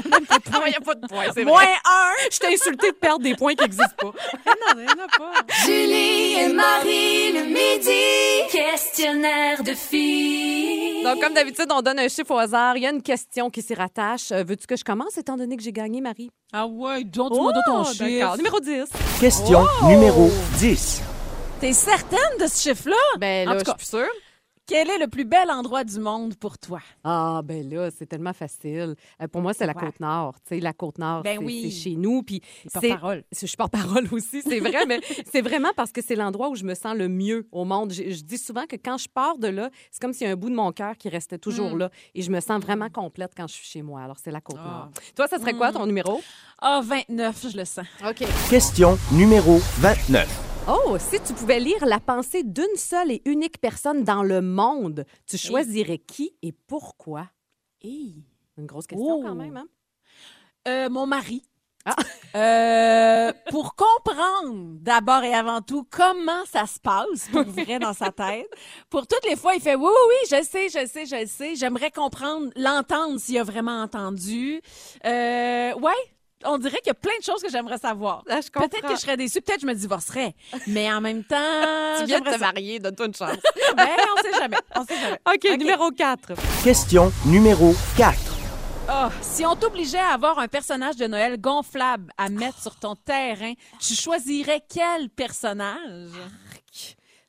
[0.71, 2.11] n'y a pas de point, c'est Moins un.
[2.31, 4.07] Je t'ai insulté de perdre des points qui n'existent pas.
[4.47, 5.33] Non, il n'y en a pas.
[5.65, 8.49] Julie et Marie le midi.
[8.51, 11.03] Questionnaire de filles.
[11.03, 12.77] Donc, comme d'habitude, on donne un chiffre au hasard.
[12.77, 14.31] Il y a une question qui s'y rattache.
[14.31, 16.31] Veux-tu que je commence, étant donné que j'ai gagné, Marie?
[16.53, 18.37] Ah ouais, donc tu m'as donné ton Oh, chiffre.
[18.37, 18.85] Numéro 10.
[19.19, 21.03] Question numéro 10.
[21.61, 22.95] T'es certaine de ce chiffre-là?
[23.19, 24.13] Ben En là, tout je cas, suis plus sûre.
[24.69, 26.81] Quel est le plus bel endroit du monde pour toi?
[27.05, 28.97] Ah, ben là, c'est tellement facile.
[29.23, 29.81] Euh, pour moi, c'est la Ouais.
[29.81, 30.35] Côte-Nord.
[30.41, 31.71] Tu sais, la Côte-Nord, Ben c'est oui.
[31.71, 32.25] chez nous.
[32.25, 33.23] Puis C'est porte-parole.
[33.31, 34.99] Je suis porte-parole aussi, c'est vrai, mais
[35.33, 37.93] c'est vraiment parce que c'est l'endroit où je me sens le mieux au monde.
[37.93, 40.33] Je, je dis souvent que quand je pars de là, c'est comme s'il y a
[40.33, 41.79] un bout de mon cœur qui restait toujours Mm.
[41.79, 41.91] là.
[42.17, 44.01] Et je me sens vraiment complète quand je suis chez moi.
[44.03, 44.89] Alors, c'est la Côte-Nord.
[44.89, 45.01] Ah.
[45.15, 45.75] Toi, ça serait quoi Mm.
[45.75, 46.21] ton numéro?
[46.61, 47.87] Ah, 29, je le sens.
[48.05, 48.25] OK.
[48.51, 50.46] Question numéro 29.
[50.69, 55.05] Oh, si tu pouvais lire la pensée d'une seule et unique personne dans le monde,
[55.27, 57.29] tu choisirais qui et pourquoi?
[57.81, 58.25] Hey.
[58.59, 59.23] Une grosse question Oh.
[59.23, 59.67] quand même, hein?
[60.67, 61.43] Euh, mon mari.
[61.85, 61.95] Ah.
[62.35, 68.11] Euh, pour comprendre d'abord et avant tout comment ça se passe pour vrai dans sa
[68.11, 68.49] tête.
[68.91, 71.55] Pour toutes les fois, il fait oui, oui, oui, je sais, je sais, je sais.
[71.55, 74.61] J'aimerais comprendre, l'entendre s'il a vraiment entendu.
[75.05, 75.93] Euh, ouais.
[76.45, 78.23] On dirait qu'il y a plein de choses que j'aimerais savoir.
[78.29, 80.35] Ah, je Peut-être que je serais déçue, peut-être que je me divorcerais.
[80.67, 81.37] Mais en même temps,
[81.99, 82.39] Tu viens de te ça.
[82.39, 83.37] marier, donne-toi une chance.
[83.77, 84.57] Ben, on sait jamais.
[84.77, 85.19] On sait jamais.
[85.35, 86.33] OK, numéro 4.
[86.63, 88.17] Question numéro 4.
[88.89, 92.95] Ah, si on t'obligeait à avoir un personnage de Noël gonflable à mettre sur ton
[92.95, 96.11] terrain, tu choisirais quel personnage?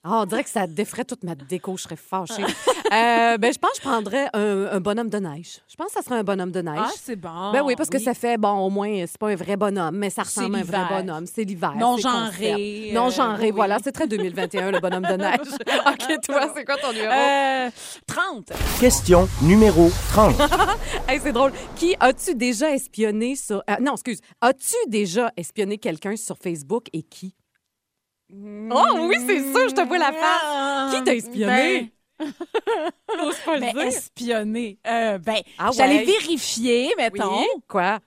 [0.10, 2.44] Ah, on dirait que ça défrait toute ma déco, je serais fâchée.
[2.44, 5.58] Euh, ben, je pense que je prendrais un, un bonhomme de neige.
[5.68, 6.80] Je pense que ça serait un bonhomme de neige.
[6.80, 7.52] Ah, c'est bon.
[7.52, 10.10] Ben oui, parce que ça fait, bon, au moins, c'est pas un vrai bonhomme, mais
[10.10, 11.26] ça ressemble à un vrai bonhomme.
[11.26, 11.74] C'est l'hiver.
[11.78, 12.60] Non c'est genré, concept.
[12.60, 13.52] euh, Non genré, oui.
[13.52, 13.78] voilà.
[13.84, 15.40] C'est très 2021, le bonhomme de neige.
[15.88, 17.12] OK, toi, c'est quoi ton numéro?
[17.12, 17.70] Euh,
[18.08, 18.54] 30.
[18.80, 20.36] Question numéro 30.
[21.10, 21.52] Hey, c'est drôle.
[21.76, 23.62] Qui as-tu déjà espionné sur.
[23.70, 24.20] euh, non, excuse.
[24.42, 27.34] As-tu déjà espionné quelqu'un sur Facebook et qui?
[28.34, 30.96] Oh oui, c'est sûr, je te vois la face.
[30.96, 31.92] Qui t'a espionné?
[32.20, 33.82] N'ose pas le Ben, dire.
[33.84, 34.80] espionner.
[34.88, 37.40] Euh, ben, Ah j'allais vérifier, mettons.
[37.40, 37.46] Oui?
[37.68, 38.00] Quoi?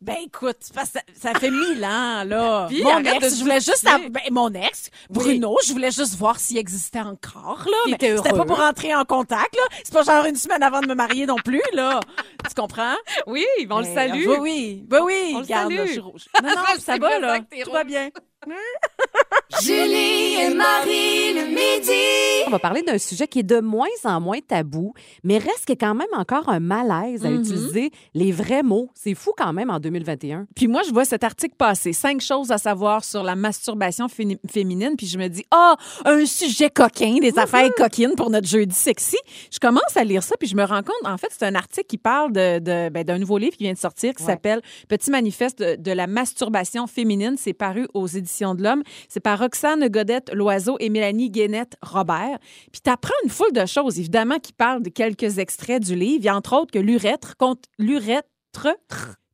[0.00, 0.82] Ben, écoute, ça,
[1.14, 2.66] ça fait mille ans, là.
[2.68, 3.84] Puis, mon ex, je voulais juste...
[3.84, 7.96] Ben, mon ex, Bruno, je voulais juste voir s'il existait encore, là.
[7.98, 9.62] C'était pas pour entrer en contact, là.
[9.84, 12.00] C'est pas genre une semaine avant de me marier non plus, là.
[12.46, 12.94] tu comprends?
[13.26, 14.26] Oui, on le Ben, salue.
[14.26, 15.32] Ben oui, ben oui.
[15.34, 15.76] On le salue.
[15.76, 16.26] là, je suis rouge.
[16.42, 17.40] Non, non, ça va, là.
[17.64, 18.10] Tout va bien.
[19.62, 22.44] Julie et Marie le midi.
[22.46, 24.92] On va parler d'un sujet qui est de moins en moins tabou,
[25.24, 27.40] mais reste qu'il y a quand même encore un malaise à Mhm.
[27.40, 28.90] utiliser les vrais mots.
[28.94, 30.46] C'est fou quand même en 2021.
[30.54, 31.92] Puis moi, je vois cet article passer.
[31.92, 34.94] Cinq choses à savoir sur la masturbation féni- féminine.
[34.96, 39.16] Puis je me dis, ah, un sujet coquin, des affaires coquines pour notre jeudi sexy.
[39.50, 41.86] Je commence à lire ça, puis je me rends compte, en fait, c'est un article
[41.86, 44.30] qui parle de, de- ben, d'un nouveau livre qui vient de sortir qui Ouais.
[44.32, 47.36] s'appelle Petit manifeste de, de la masturbation féminine.
[47.38, 48.82] C'est paru aux Éditions de l'Homme.
[49.08, 52.38] C'est par Roxane Godette Loiseau et Mélanie Guénette Robert.
[52.72, 56.20] Puis tu apprends une foule de choses, évidemment, qui parlent de quelques extraits du livre.
[56.20, 57.34] Il y a entre autres que l'urètre,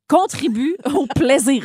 [0.07, 1.63] contribue au plaisir.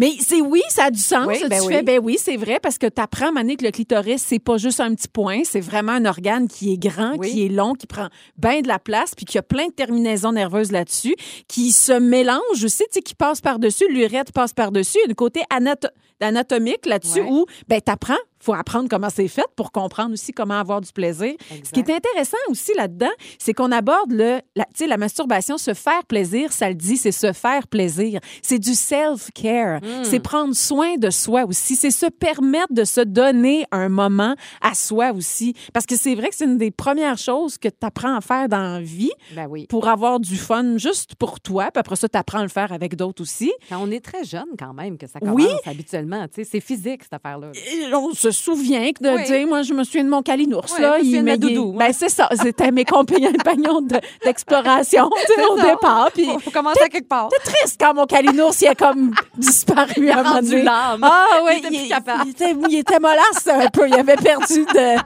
[0.00, 1.26] Mais c'est oui, ça a du sens.
[1.26, 1.82] Oui, tu ben fais, oui.
[1.82, 4.80] ben oui, c'est vrai, parce que tu apprends, Mané, que le clitoris, c'est pas juste
[4.80, 7.30] un petit point, c'est vraiment un organe qui est grand, Oui.
[7.30, 10.32] qui est long, qui prend bien de la place, puis qui a plein de terminaisons
[10.32, 11.14] nerveuses là-dessus,
[11.48, 14.98] qui se mélange aussi, tu sais, qui passe par-dessus, l'urètre passe par-dessus.
[15.04, 15.90] Il y a un côté anato-
[16.20, 20.80] anatomique là-dessus où, ben, t'apprends, faut apprendre comment c'est fait pour comprendre aussi comment avoir
[20.80, 21.34] du plaisir.
[21.64, 26.04] Ce qui est intéressant aussi là-dedans, c'est qu'on aborde le, la, la masturbation, se faire
[26.06, 28.20] plaisir, ça le dit, c'est se faire plaisir.
[28.42, 29.80] C'est du self-care.
[30.02, 31.76] C'est prendre soin de soi aussi.
[31.76, 35.54] C'est se permettre de se donner un moment à soi aussi.
[35.72, 38.48] Parce que c'est vrai que c'est une des premières choses que tu apprends à faire
[38.48, 39.66] dans la vie Ben oui.
[39.68, 41.70] pour avoir du fun juste pour toi.
[41.72, 43.52] Puis après ça, tu apprends à le faire avec d'autres aussi.
[43.68, 45.46] Quand on est très jeune, quand même, que ça commence Oui.
[45.66, 46.26] habituellement.
[46.42, 47.52] C'est physique, cette affaire-là.
[47.54, 49.24] Et on se souvient que de Oui.
[49.24, 50.64] dire, moi, je me souviens de mon calinours.
[50.76, 52.28] Oui, là, je me souviens de ma m'a- doudou, Ben, c'est ça.
[52.40, 55.62] C'était mes compagnons de- d'exploration tu sais, au ça.
[55.70, 56.10] départ.
[56.14, 57.28] Puis, Faut, faut commencer à quelque part.
[57.32, 60.64] c'est triste quand mon calinours, il a comme disparu à un moment donné.
[60.66, 60.96] Ah
[61.44, 61.90] oui, Il était.
[62.24, 63.88] Il était, il était mollasse un peu.
[63.88, 65.00] Il avait perdu de...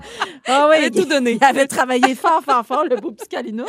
[0.47, 1.39] Ah oui, Il avait tout donné.
[1.41, 3.66] Il avait travaillé fort, fort, fort, le beau petit calinours.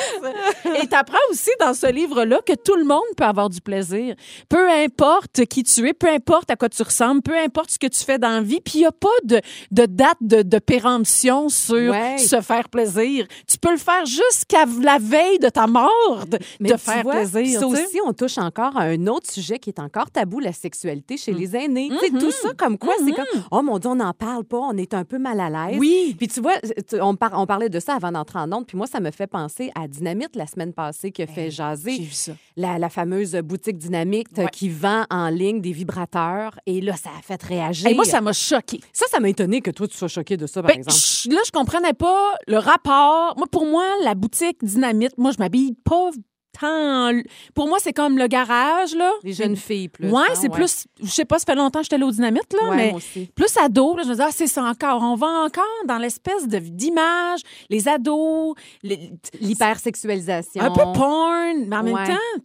[0.81, 4.15] Et t'apprends aussi dans ce livre-là que tout le monde peut avoir du plaisir.
[4.49, 7.87] Peu importe qui tu es, peu importe à quoi tu ressembles, peu importe ce que
[7.87, 9.39] tu fais dans la vie, puis il n'y a pas de,
[9.71, 12.17] de date de, de péremption sur Ouais.
[12.17, 13.27] se faire plaisir.
[13.47, 17.13] Tu peux le faire jusqu'à la veille de ta mort, de, Mais de faire vois,
[17.15, 17.59] plaisir.
[17.59, 21.15] Ça aussi, on touche encore à un autre sujet qui est encore tabou, la sexualité
[21.15, 21.17] Mm.
[21.17, 21.89] chez les aînés.
[21.89, 24.57] Tu sais, Tout ça, comme quoi, c'est comme, oh mon Dieu, on n'en parle pas,
[24.59, 25.79] on est un peu mal à l'aise.
[25.79, 26.15] Oui.
[26.17, 26.53] Puis tu vois,
[27.01, 29.27] on, par- on parlait de ça avant d'entrer en onde, puis moi, ça me fait
[29.27, 31.91] penser à Dynamite la semaine passée qui a fait jaser.
[31.97, 32.31] J'ai vu ça.
[32.57, 34.47] La, la fameuse boutique Dynamite Ouais.
[34.51, 36.59] qui vend en ligne des vibrateurs.
[36.65, 37.87] Et là, ça a fait réagir.
[37.87, 38.79] Et moi, ça m'a choqué.
[38.91, 41.35] ça, ça m'a étonné que toi, tu sois choqué de ça, par Ben, exemple.
[41.35, 43.33] là, je comprenais pas le rapport.
[43.37, 46.09] Moi, pour moi, la boutique Dynamite, moi, je m'habille pas
[46.59, 47.11] tant.
[47.53, 49.11] Pour moi, c'est comme le garage, là.
[49.23, 50.09] Les jeunes filles, plus.
[50.09, 50.85] Ouais, hein, c'est plus.
[51.03, 52.97] Je sais pas, ça fait longtemps que j'étais allée au dynamite, là, Ouais, mais moi
[52.97, 53.29] aussi.
[53.35, 55.01] plus ado, là, je me dis, ah, c'est ça encore.
[55.03, 59.11] On va encore dans l'espèce de- d'image, les ados, les-
[59.41, 60.61] L'hypersexualisation.
[60.63, 62.41] un peu porn, mais en même temps,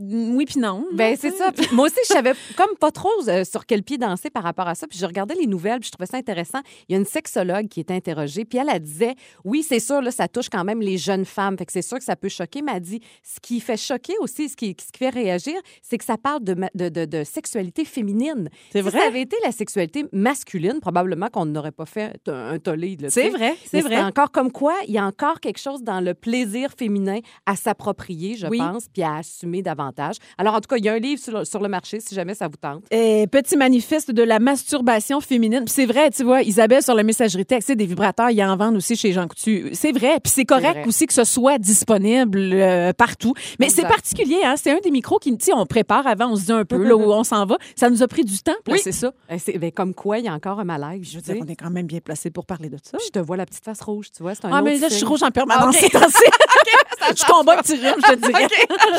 [0.00, 0.86] oui puis non.
[0.92, 1.52] Ben c'est ça.
[1.52, 4.66] Puis moi aussi, je savais comme pas trop euh, sur quel pied danser par rapport
[4.68, 4.86] à ça.
[4.86, 6.60] Puis je regardais les nouvelles, puis je trouvais ça intéressant.
[6.88, 10.00] Il y a une sexologue qui était interrogée, puis elle, elle disait, oui, c'est sûr,
[10.00, 11.56] là, ça touche quand même les jeunes femmes.
[11.58, 14.14] Fait que c'est sûr que ça peut choquer, mais elle dit, ce qui fait choquer
[14.20, 17.04] aussi, ce qui, ce qui fait réagir, c'est que ça parle de, ma- de, de-
[17.04, 18.48] de sexualité féminine.
[18.72, 18.98] C'est Si vrai?
[19.00, 22.96] ça avait été la sexualité masculine, probablement qu'on n'aurait pas fait un, un tollé.
[23.08, 24.00] C'est vrai, c'est vrai.
[24.02, 28.36] encore comme quoi, il y a encore quelque chose dans le plaisir féminin à s'approprier,
[28.36, 28.58] je Oui.
[28.58, 29.89] pense, puis à assumer davantage.
[30.38, 32.14] Alors, en tout cas, il y a un livre sur le, sur le marché, si
[32.14, 32.82] jamais ça vous tente.
[32.92, 35.64] Euh, petit manifeste de la masturbation féminine.
[35.64, 38.76] Puis c'est vrai, tu vois, Isabelle, sur la messagerie texte, des vibrateurs, il en vendent
[38.76, 39.70] aussi chez Jean Coutu.
[39.72, 40.20] C'est vrai.
[40.22, 43.34] Puis c'est correct aussi que ce soit disponible euh, partout.
[43.58, 44.54] Mais c'est particulier, hein?
[44.56, 46.96] C'est un des micros qui, tu on prépare avant, on se dit un peu là
[46.96, 47.56] où on s'en va.
[47.76, 48.52] Ça nous a pris du temps.
[48.68, 48.78] Oui.
[48.82, 49.12] c'est ça.
[49.58, 51.00] Ben, comme quoi, il y a encore un malaise.
[51.10, 52.98] Je veux dire, on est quand même bien placé pour parler de ça.
[53.04, 54.88] Je te vois la petite face rouge, tu vois, c'est un Ah, autre mais là,
[54.88, 55.74] je suis rouge en permanence.
[55.74, 55.80] OK.
[55.80, 56.24] ces temps-ci.
[57.16, 58.46] Je combats un petit rhume, je te dirais.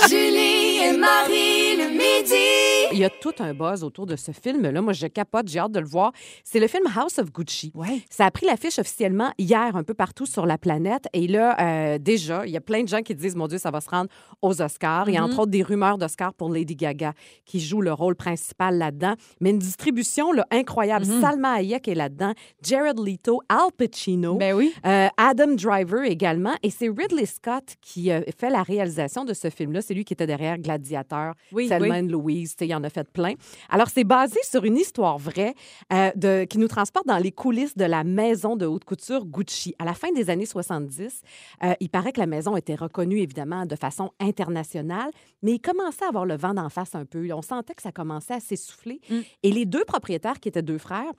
[0.09, 2.91] Julie et Marie le midi.
[2.91, 4.81] Il y a tout un buzz autour de ce film-là.
[4.81, 6.11] Moi, je capote, j'ai hâte de le voir.
[6.43, 7.71] C'est le film House of Gucci.
[7.73, 8.01] Ouais.
[8.09, 11.05] Ça a pris l'affiche officiellement hier un peu partout sur la planète.
[11.13, 13.71] Et là, euh, déjà, il y a plein de gens qui disent, mon Dieu, ça
[13.71, 14.09] va se rendre
[14.41, 15.07] aux Oscars.
[15.07, 17.13] Il y a entre autres des rumeurs d'Oscars pour Lady Gaga
[17.45, 19.13] qui joue le rôle principal là-dedans.
[19.39, 21.05] Mais une distribution là, incroyable.
[21.05, 24.35] Salma Hayek est là-dedans, Jared Leto, Al Pacino.
[24.35, 24.73] Ben oui.
[24.85, 26.53] Euh, Adam Driver également.
[26.63, 29.81] Et c'est Ridley Scott qui euh, fait la réalisation de ce film-là.
[29.81, 32.07] C'est lui qui était derrière Gladiateur, Oui, Thelma oui.
[32.07, 32.55] Louise.
[32.55, 33.33] Tu sais, Il en a fait plein.
[33.69, 35.53] Alors, c'est basé sur une histoire vraie
[35.93, 39.75] euh, de, qui nous transporte dans les coulisses de la maison de haute couture Gucci.
[39.79, 41.21] À la fin des années 70,
[41.63, 45.11] euh, il paraît que la maison était reconnue, évidemment, de façon internationale,
[45.41, 47.31] mais il commençait à avoir le vent d'en face un peu.
[47.33, 49.01] On sentait que ça commençait à s'essouffler.
[49.09, 49.19] Mm.
[49.43, 51.11] Et les deux propriétaires, qui étaient deux frères,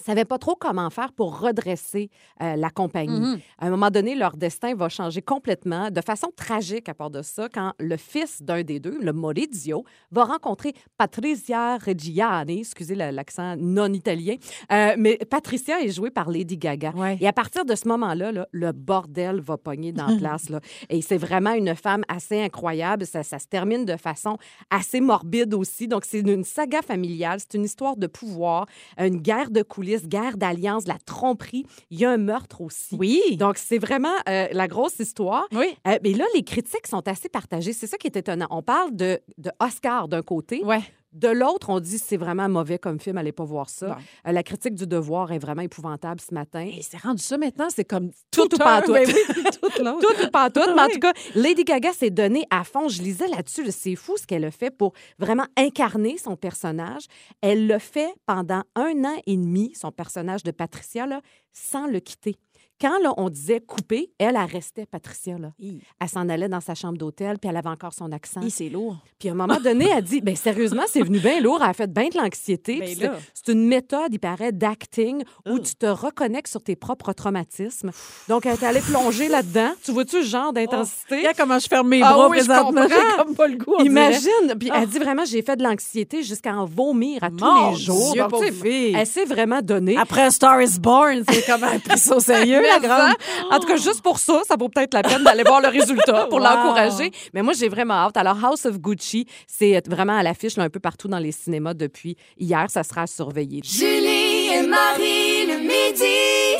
[0.00, 2.10] savaient pas trop comment faire pour redresser
[2.42, 3.20] euh, la compagnie.
[3.20, 3.40] Mhm.
[3.58, 7.22] À un moment donné, leur destin va changer complètement, de façon tragique à part de
[7.22, 13.12] ça, quand le fils d'un des deux, le Maurizio, va rencontrer Patricia Reggiani, excusez la-
[13.12, 14.34] l'accent non italien,
[14.72, 16.90] euh, mais Patricia est jouée par Lady Gaga.
[16.96, 17.16] Ouais.
[17.20, 20.48] Et à partir de ce moment-là, là, le bordel va pogner dans la place.
[20.48, 20.60] Là.
[20.88, 23.06] Et c'est vraiment une femme assez incroyable.
[23.06, 24.38] Ça, ça se termine de façon
[24.70, 25.86] assez morbide aussi.
[25.88, 27.38] Donc, c'est une saga familiale.
[27.40, 28.66] C'est une histoire de pouvoir,
[28.98, 31.66] une guerre de coulisses, guerre d'alliance, la tromperie.
[31.90, 32.96] Il y a un meurtre aussi.
[32.98, 33.20] Oui.
[33.36, 35.46] Donc, c'est vraiment euh, la grosse histoire.
[35.52, 35.66] Oui.
[35.86, 37.72] Euh, mais là, les critiques sont assez partagées.
[37.72, 38.46] C'est ça qui est étonnant.
[38.50, 40.64] On parle de, de Oscar d'un côté.
[40.64, 40.82] Ouais.
[41.14, 43.96] De l'autre, on dit c'est vraiment mauvais comme film, allez pas voir ça.
[44.26, 46.60] Euh, la critique du devoir est vraiment épouvantable ce matin.
[46.66, 48.92] Et c'est rendu ça maintenant, c'est comme Tout ou pas tout.
[48.92, 49.14] ben oui,
[49.60, 49.70] tout.
[50.00, 50.60] Tout ou pas tout.
[50.74, 52.88] Mais en tout cas, Lady Gaga s'est donnée à fond.
[52.88, 53.62] Je lisais là-dessus.
[53.64, 57.04] là, C'est fou ce qu'elle a fait pour vraiment incarner son personnage.
[57.40, 61.20] Elle le fait pendant un an et demi, son personnage de Patricia, là,
[61.52, 62.34] sans le quitter.
[62.80, 65.38] Quand là, on disait couper, elle, elle restait Patricia.
[65.38, 65.52] Là.
[65.60, 65.80] Hi.
[66.00, 68.40] Elle s'en allait dans sa chambre d'hôtel, puis elle avait encore son accent.
[68.50, 68.96] C'est lourd.
[69.18, 71.72] Puis à un moment donné, elle dit ben sérieusement, c'est venu bien lourd, elle a
[71.72, 72.80] fait bien de l'anxiété.
[72.80, 73.14] Ben c'est- là.
[73.32, 77.90] c'est une méthode, il paraît, d'acting où tu te reconnectes sur tes propres traumatismes.
[78.28, 79.70] Donc elle est allée plonger là-dedans.
[79.84, 81.18] Tu vois-tu le genre d'intensité?
[81.18, 82.86] Regarde comment je ferme mes Ah bras oui, je présentement?
[82.88, 83.76] J'ai comme pas le goût.
[83.78, 83.86] dirait.
[83.86, 84.58] Imagine!
[84.58, 84.80] Puis Ah.
[84.82, 88.12] elle dit vraiment, j'ai fait de l'anxiété jusqu'à en vomir à tous les jours.
[88.12, 89.96] Dieu, Donc, tu sais, elle s'est vraiment donnée.
[89.96, 93.14] Après A Star is Born, c'est comme un pris ça au sérieux, la grande.
[93.50, 96.26] En tout cas, juste pour ça, ça vaut peut-être la peine d'aller voir le résultat
[96.28, 96.44] pour Wow.
[96.44, 97.10] l'encourager.
[97.32, 98.16] Mais moi, j'ai vraiment hâte.
[98.16, 102.16] Alors, House of Gucci, c'est vraiment à l'affiche un peu partout dans les cinémas depuis
[102.38, 102.66] hier.
[102.68, 103.60] Ça sera à surveiller.
[103.64, 105.33] Julie et Marie
[105.64, 106.04] midi.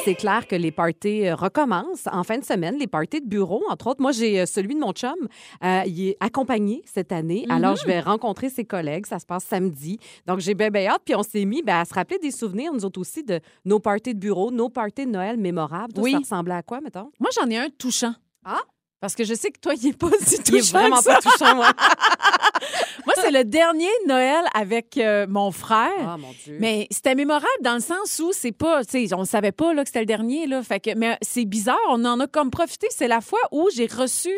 [0.05, 3.63] C'est clair que les parties euh, recommencent en fin de semaine, les parties de bureau,
[3.71, 4.03] entre autres.
[4.03, 5.15] Moi, j'ai euh, celui de mon chum.
[5.63, 7.47] Euh, il est accompagné cette année.
[7.49, 9.07] Alors, je vais rencontrer ses collègues.
[9.07, 9.99] Ça se passe samedi.
[10.27, 11.03] Donc, j'ai bien, bien hâte.
[11.05, 13.79] Puis, on s'est mis ben, à se rappeler des souvenirs, nous autres aussi, de nos
[13.79, 15.95] parties de bureau, nos parties de Noël mémorables.
[15.95, 16.13] Toi, Oui.
[16.13, 17.11] Ça ressemblait à quoi, mettons?
[17.19, 18.15] Moi, j'en ai un touchant.
[18.45, 18.61] Ah?
[19.01, 20.53] Parce que je sais que toi, il n'est pas si touchant.
[20.53, 21.71] Il est vraiment pas touchant, moi.
[23.25, 25.89] C'est le dernier Noël avec euh, mon frère.
[25.99, 26.59] Ah, mon Dieu.
[26.61, 29.83] Mais c'était mémorable dans le sens où c'est pas, tu sais, on savait pas là,
[29.83, 30.47] que c'était le dernier.
[30.47, 32.87] Là, fait que, mais c'est bizarre, on en a comme profité.
[32.91, 34.31] C'est la fois où j'ai reçu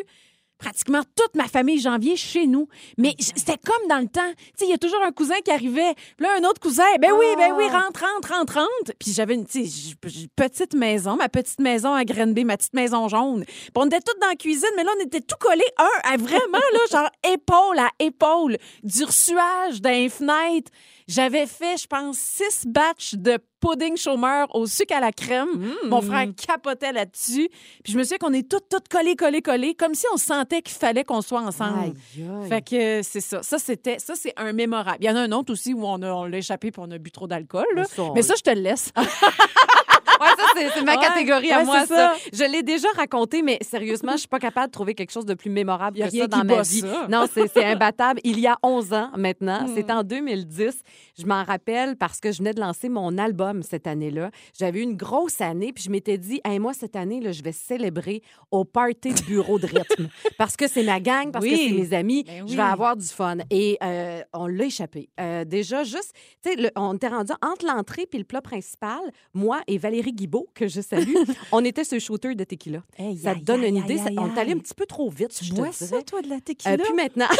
[0.59, 2.69] pratiquement toute ma famille janvier chez nous.
[2.99, 4.31] Mais j- c'était comme dans le temps.
[4.39, 6.85] Tu sais, il y a toujours un cousin qui arrivait, puis là, un autre cousin.
[7.01, 8.93] Ben oui, ben oui, rentre, rentre, rentre, rentre.
[8.99, 12.57] Puis j'avais une tu sais, j- j- petite maison, ma petite maison à Grenby, ma
[12.57, 13.45] petite maison jaune.
[13.45, 16.17] Puis on était toutes dans la cuisine, mais là, on était tout collés, un à
[16.17, 20.71] vraiment, là, genre épaule à épaule, du reçuage d'un fenêtre.
[21.09, 25.49] J'avais fait, je pense, six batchs de pudding chômeur au sucre à la crème.
[25.55, 25.89] Mmh.
[25.89, 27.49] Mon frère capotait là-dessus.
[27.85, 30.63] Puis je me souviens qu'on est toutes, toutes collées, collées, collées, comme si on sentait
[30.63, 31.79] qu'il fallait qu'on soit ensemble.
[31.79, 32.49] Aïe, aïe.
[32.49, 33.43] Fait que c'est ça.
[33.43, 34.99] Ça, c'était, ça, c'est un mémorable.
[35.01, 36.91] Il y en a un autre aussi où on, a, on l'a échappé puis on
[36.91, 37.67] a bu trop d'alcool.
[37.75, 37.85] là.
[38.15, 38.93] Mais ça, je te le laisse.
[40.21, 42.15] Ouais, ça, c'est c'est ma catégorie à ouais, moi, c'est ça.
[42.15, 42.21] ça.
[42.33, 45.35] Je l'ai déjà raconté, mais sérieusement, je suis pas capable de trouver quelque chose de
[45.35, 46.81] plus mémorable que ça dans ma vie.
[46.81, 47.07] ça.
[47.09, 48.21] Non, c'est c'est imbattable.
[48.25, 49.75] Il y a 11 ans maintenant, Hmm.
[49.75, 50.83] c'était en 2010.
[51.19, 54.31] Je m'en rappelle parce que je venais de lancer mon album cette année-là.
[54.59, 57.43] J'avais eu une grosse année, puis je m'étais dit, hey, moi, cette année, là, je
[57.43, 60.09] vais célébrer au party de bureau de rythme.
[60.39, 62.25] parce que c'est ma gang, parce que c'est mes amis.
[62.25, 63.37] Ben Je vais avoir du fun.
[63.51, 65.09] Et euh, on l'a échappé.
[65.21, 66.13] Euh, déjà, juste,
[66.45, 68.99] tu sais, on était rendu entre l'entrée puis le plat principal.
[69.35, 71.15] Moi et Valérie Guibault, que je salue,
[71.53, 72.83] on était le shooter de tequila.
[72.99, 73.99] Hey, ça te donne aïe, une aïe, idée.
[73.99, 76.23] ça- aïe, on est allé un petit peu trop vite, Tu je bois ça, toi,
[76.23, 76.77] de la Euh, tequila?
[76.79, 77.27] puis maintenant.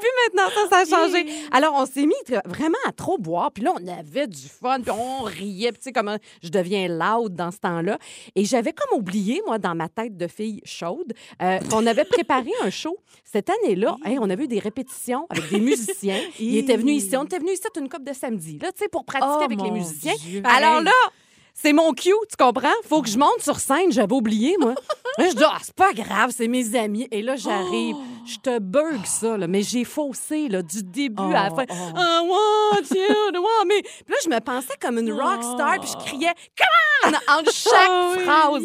[0.00, 1.26] puis maintenant, ça, ça a changé.
[1.50, 3.50] Alors, on s'est mis vraiment à trop boire.
[3.52, 4.80] Puis là, on avait du fun.
[4.80, 5.72] Puis on riait.
[5.72, 7.98] Puis tu sais, comment je deviens loud dans ce temps-là.
[8.34, 12.50] Et j'avais comme oublié, moi, dans ma tête de fille chaude, euh, qu'on avait préparé
[12.62, 12.96] un show.
[13.24, 16.20] Cette année-là, hey, on avait eu des répétitions avec des musiciens.
[16.38, 17.16] Ils étaient venus ici.
[17.16, 19.60] On était venus ici une couple de samedi, là, tu sais, pour pratiquer Oh, avec
[19.62, 20.14] les musiciens.
[20.20, 20.42] Dieu.
[20.44, 20.90] Alors là,
[21.62, 22.68] c'est mon cue, tu comprends?
[22.88, 23.92] Faut que je monte sur scène.
[23.92, 24.74] J'avais oublié, moi.
[25.18, 27.06] Là, je dis, ah, c'est pas grave, c'est mes amis.
[27.10, 27.96] Et là, j'arrive.
[28.26, 31.64] Je te bug ça, là, mais j'ai faussé là, du début à la fin.
[31.70, 31.98] Oh, oh.
[31.98, 33.82] I want you to want me.
[33.82, 37.52] Puis là, je me pensais comme une rock star, puis je criais, come on, entre
[37.52, 38.62] chaque Oh phrase.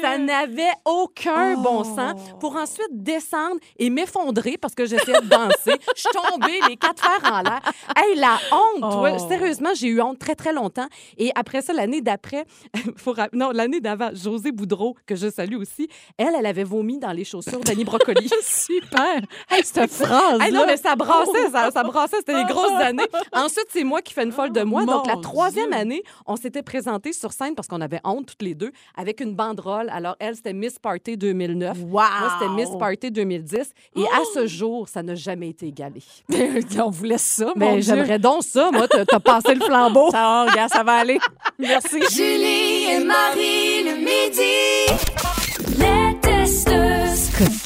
[0.00, 1.84] Ça n'avait aucun bon Oh.
[1.84, 2.20] sens.
[2.40, 5.76] Pour ensuite descendre et m'effondrer parce que j'essayais de danser.
[5.94, 7.60] Je suis tombée, les quatre fers en l'air.
[7.96, 8.82] Hey, la honte.
[9.22, 9.28] Oh.
[9.28, 10.86] Sérieusement, j'ai eu honte très, très longtemps.
[11.16, 12.44] Et après ça, l'année d'après,
[13.32, 15.88] non, l'année d'avant, José Boudreau, que je salue aussi,
[16.18, 18.28] elle, elle avait vomi dans les chaussures d'Annie Brocoli.
[18.42, 19.05] Super.
[19.50, 20.40] Hey, cette phrase.
[20.40, 22.16] Hey, non, mais ça brassait, ça, ça brassait.
[22.18, 23.04] C'était les grosses années.
[23.32, 24.84] Ensuite, c'est moi qui fais une folle de moi.
[24.84, 25.78] Donc, la troisième Dieu.
[25.80, 29.34] année, on s'était présentés sur scène parce qu'on avait honte toutes les deux avec une
[29.34, 29.88] banderole.
[29.90, 31.78] Alors, elle, c'était Miss Party 2009.
[31.78, 31.90] Wow.
[31.90, 33.70] Moi, c'était Miss Party 2010.
[33.96, 36.02] Et à ce jour, ça n'a jamais été égalé.
[36.78, 38.86] on vous laisse ça, Mais j'aimerais donc ça, moi.
[38.88, 40.10] T'as passé le flambeau.
[40.16, 41.18] Ça, va, regarde, ça va aller.
[41.58, 42.00] Merci.
[42.10, 44.46] Julie et Marie le midi.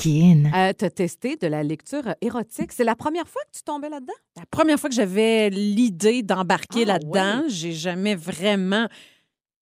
[0.01, 0.51] Coquine.
[0.55, 2.73] Euh, T'as testé de la lecture érotique.
[2.73, 4.15] C'est la première fois que tu tombais là-dedans?
[4.37, 8.87] La première fois que j'avais l'idée d'embarquer Ah, là-dedans, j'ai jamais vraiment.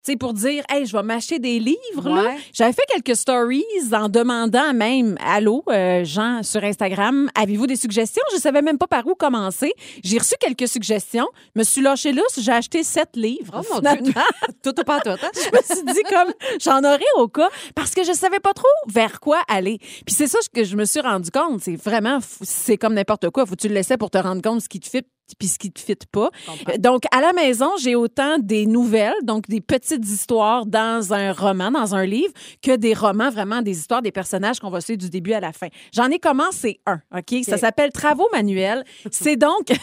[0.08, 1.76] Sais, pour dire, hey, je vais m'acheter des livres.
[2.10, 2.38] Ouais.
[2.54, 8.24] J'avais fait quelques stories en demandant même, allô, euh, Jean, sur Instagram, avez-vous des suggestions?
[8.34, 9.74] Je savais même pas par où commencer.
[10.06, 11.28] J'ai reçu quelques suggestions,
[11.58, 13.62] me suis lâchée là, j'ai acheté sept livres.
[13.62, 13.96] Oh mon.
[14.02, 14.14] Dieu.
[14.64, 15.10] Tout ou pas tout.
[15.10, 15.18] hein?
[15.36, 16.32] je me suis dit comme
[16.62, 19.78] j'en aurais au cas parce que je savais pas trop vers quoi aller.
[20.06, 23.46] Puis c'est ça que je me suis rendu compte, c'est vraiment c'est comme n'importe quoi,
[23.46, 25.04] faut que tu le laisses pour te rendre compte ce qui te fit
[25.36, 26.30] puis ce qui te fit pas.
[26.70, 31.32] Euh, Donc à la maison, j'ai autant des nouvelles, donc des petites histoires dans un
[31.34, 35.00] roman, dans un livre que des romans vraiment des histoires des personnages qu'on va suivre
[35.00, 35.68] du début à la fin.
[35.94, 38.84] J'en ai commencé un, OK, ça s'appelle Travaux manuels.
[39.12, 39.76] C'est donc tu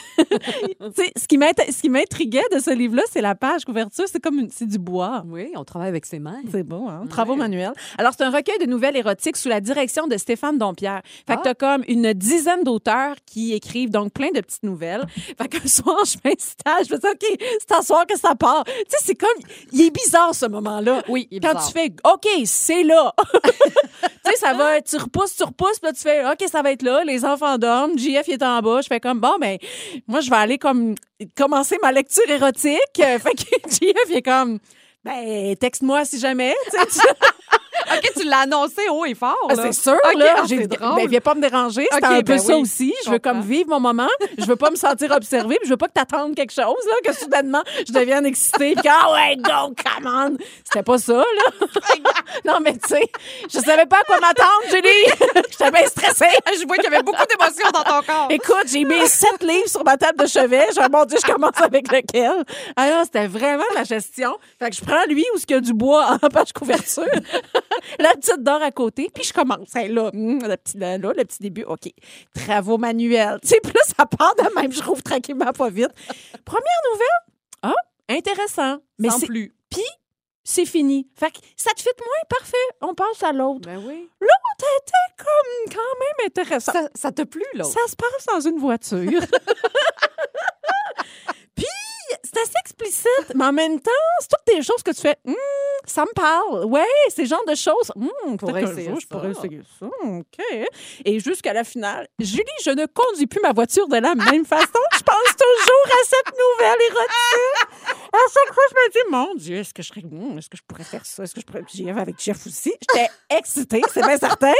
[0.94, 4.20] sais, ce qui m'int- ce qui m'intriguait de ce livre-là, c'est la page couverture, c'est
[4.22, 5.24] comme une- c'est du bois.
[5.28, 6.40] Oui, on travaille avec ses mains.
[6.50, 7.06] C'est beau, hein?
[7.08, 7.72] Travaux manuels.
[7.98, 11.02] Alors, c'est un recueil de nouvelles érotiques sous la direction de Stéphane Dompierre.
[11.26, 15.04] Fait que t'as comme une dizaine d'auteurs qui écrivent donc plein de petites nouvelles.
[15.40, 18.18] Fait qu'un soir, je fais un stage, je me dis, OK, c'est un soir que
[18.18, 18.64] ça part.
[18.64, 19.28] Tu sais, c'est comme,
[19.72, 21.02] il est bizarre ce moment-là.
[21.08, 21.66] Oui, il est Quand bizarre.
[21.66, 23.14] tu fais, OK, c'est là.
[23.42, 26.72] tu sais, ça va, tu repousses, tu repousses, puis là, tu fais, OK, ça va
[26.72, 28.80] être là, les enfants dorment, JF il est en bas.
[28.80, 29.58] Je fais comme, bon, ben,
[30.06, 30.94] moi, je vais aller comme,
[31.36, 32.78] commencer ma lecture érotique.
[32.96, 34.58] Fait que JF, il est comme,
[35.04, 36.54] ben, texte-moi si jamais.
[37.96, 39.36] OK, tu l'as annoncé haut et fort.
[39.50, 40.34] Ah, c'est sûr, OK, là.
[40.38, 40.96] ah, J'ai drôle.
[40.96, 41.86] ben, viens pas me déranger.
[41.92, 42.94] C'était un peu ben ça oui, aussi.
[43.04, 44.08] je veux comme vivre mon moment.
[44.38, 45.56] Je veux pas me sentir observée.
[45.56, 48.74] puis je veux pas que t'attendes quelque chose, là, que soudainement, je devienne excitée.
[48.74, 50.36] Puis, ah ouais, go, come on.
[50.64, 51.66] C'était pas ça, là.
[52.44, 53.10] non, mais tu sais,
[53.52, 55.42] je savais pas à quoi m'attendre, Julie.
[55.50, 56.24] J'étais bien stressée.
[56.58, 58.28] Je vois qu'il y avait beaucoup d'émotions dans ton corps.
[58.30, 60.66] Écoute, j'ai mis sept livres sur ma table de chevet.
[60.74, 62.44] Je mon Dieu, je commence avec lequel?
[62.76, 64.36] Alors, c'était vraiment la gestion.
[64.58, 67.04] Fait que je prends lui où il y a du bois en page couverture.
[67.98, 69.74] la petite dort à côté, puis je commence.
[69.74, 71.90] Hey, là, hum, le petit, là, là, le petit début, OK.
[72.34, 73.38] Travaux manuels.
[73.42, 74.72] Tu sais, là, ça part de même.
[74.72, 75.92] Je trouve tranquillement pas vite.
[76.44, 77.34] Première nouvelle?
[77.62, 77.74] Ah,
[78.08, 78.78] intéressant.
[78.98, 79.52] Mais Sans plus.
[79.70, 79.82] Puis,
[80.44, 81.08] c'est fini.
[81.16, 82.56] Fait que ça te fit moins, parfait.
[82.82, 83.62] On passe à l'autre.
[83.66, 84.08] Ben oui.
[84.20, 86.72] L'autre était comme quand même intéressant.
[86.72, 87.64] Ça, ça t'a plu, là?
[87.64, 89.22] Ça se passe dans une voiture.
[92.34, 93.06] C'est assez explicite.
[93.30, 93.34] it.
[93.36, 95.34] Mais en même temps, c'est toutes des choses que tu fais, Hum,
[95.86, 96.64] ça me parle.
[96.66, 97.92] Ouais, c'est le genre de choses.
[97.96, 99.14] Hum, Pourrais essayer jour, je ça.
[99.14, 99.86] pourrais essayer ça.
[100.02, 100.68] OK.
[101.04, 104.66] Et jusqu'à la finale, Julie, je ne conduis plus ma voiture de la même façon.
[104.96, 107.94] Je pense toujours à cette nouvelle érotique.
[108.12, 110.56] À chaque fois, je me dis, mon Dieu, est-ce que je serais, hum, est-ce que
[110.56, 111.22] je pourrais faire ça?
[111.24, 111.64] Est-ce que je pourrais.
[111.72, 112.72] J'y avec Jeff aussi?
[112.94, 114.52] J'étais excitée, c'est bien certain.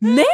[0.00, 0.26] Mais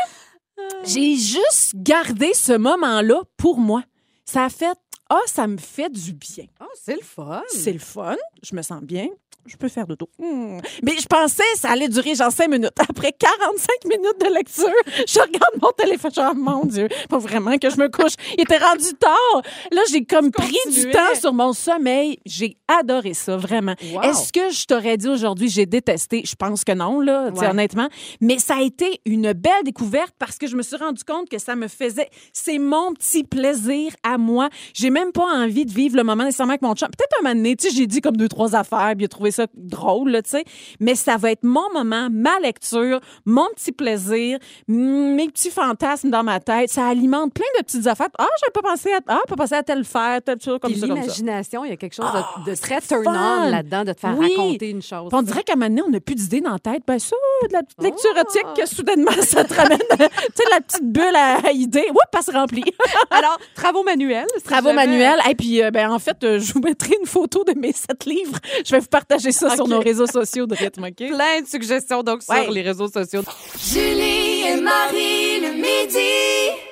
[0.85, 3.83] j'ai juste gardé ce moment-là pour moi.
[4.25, 4.77] Ça a fait,
[5.15, 6.47] ah, ça me fait du bien.
[6.61, 7.43] Oh, c'est le fun.
[7.49, 8.17] C'est le fun.
[8.43, 9.09] Je me sens bien.
[9.45, 10.09] Je peux faire dodo.
[10.21, 10.61] Hmm.
[10.85, 12.71] Mais je pensais que ça allait durer genre cinq minutes.
[12.79, 14.69] Après 45 minutes de lecture,
[15.05, 16.13] je regarde mon téléphone.
[16.15, 18.13] Je dis, oh mon Dieu, pas vraiment que je me couche.
[18.39, 19.43] Il était rendu tard.
[19.73, 22.21] Là, j'ai comme pris du temps sur mon sommeil.
[22.25, 23.75] J'ai adoré ça, vraiment.
[23.93, 24.03] Wow.
[24.03, 26.23] Est-ce que je t'aurais dit aujourd'hui, j'ai détesté?
[26.25, 27.49] Je pense que non, là, Ouais.
[27.49, 27.89] honnêtement.
[28.21, 31.39] Mais ça a été une belle découverte parce que je me suis rendu compte que
[31.39, 32.11] ça me faisait.
[32.33, 34.51] C'est mon petit plaisir à moi.
[34.73, 36.89] J'ai même pas envie de vivre le moment nécessairement avec mon chum.
[36.89, 39.09] Peut-être un moment donné, tu sais, j'ai dit comme deux, trois affaires, puis il a
[39.09, 40.45] trouvé ça drôle, là, tu sais.
[40.79, 44.39] Mais ça va être mon moment, ma lecture, mon petit plaisir,
[44.69, 46.71] mes petits fantasmes dans ma tête.
[46.71, 48.09] Ça alimente plein de petites affaires.
[48.19, 50.81] Ah, j'avais pas pensé à, ah, pas pensé à tel faire, tel chose, comme Puis
[50.81, 54.01] ça, l'imagination, il y a quelque chose Ah, de, de très turn-on là-dedans, de te
[54.01, 54.29] faire Oui.
[54.37, 55.09] raconter une chose.
[55.09, 56.83] Puis on dirait qu'à un moment donné, on n'a plus d'idées dans la tête.
[56.87, 57.17] Ben ça,
[57.49, 61.17] de la petite lecture éthique, que soudainement, ça te ramène, tu sais, la petite bulle
[61.17, 61.87] à, à idées.
[61.91, 62.65] Oups, elle se remplit.
[63.11, 64.27] Alors, travaux manuels.
[64.37, 67.45] si Travaux jamais- Et puis, euh, ben, en fait, euh, je vous mettrai une photo
[67.45, 68.39] de mes sept livres.
[68.65, 70.97] Je vais vous partager ça sur nos réseaux sociaux de rythme, OK?
[71.09, 72.43] Plein de suggestions donc Ouais.
[72.45, 73.23] sur les réseaux sociaux.
[73.59, 76.72] Julie et Marie le midi.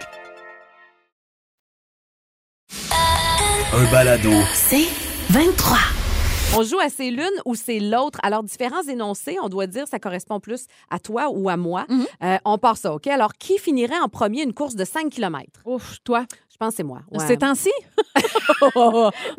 [3.73, 4.31] Un balado.
[4.53, 4.87] C'est
[5.29, 5.77] 23.
[6.57, 8.19] On joue à c'est l'une ou c'est l'autre.
[8.21, 11.85] Alors, différents énoncés, on doit dire ça correspond plus à toi ou à moi.
[12.21, 13.07] Euh, on part ça, OK?
[13.07, 15.45] Alors, qui finirait en premier une course de 5 km?
[15.65, 16.25] Ouf, toi.
[16.61, 16.99] Je pense que c'est moi.
[17.09, 17.25] Ouais.
[17.25, 17.71] Ces temps-ci?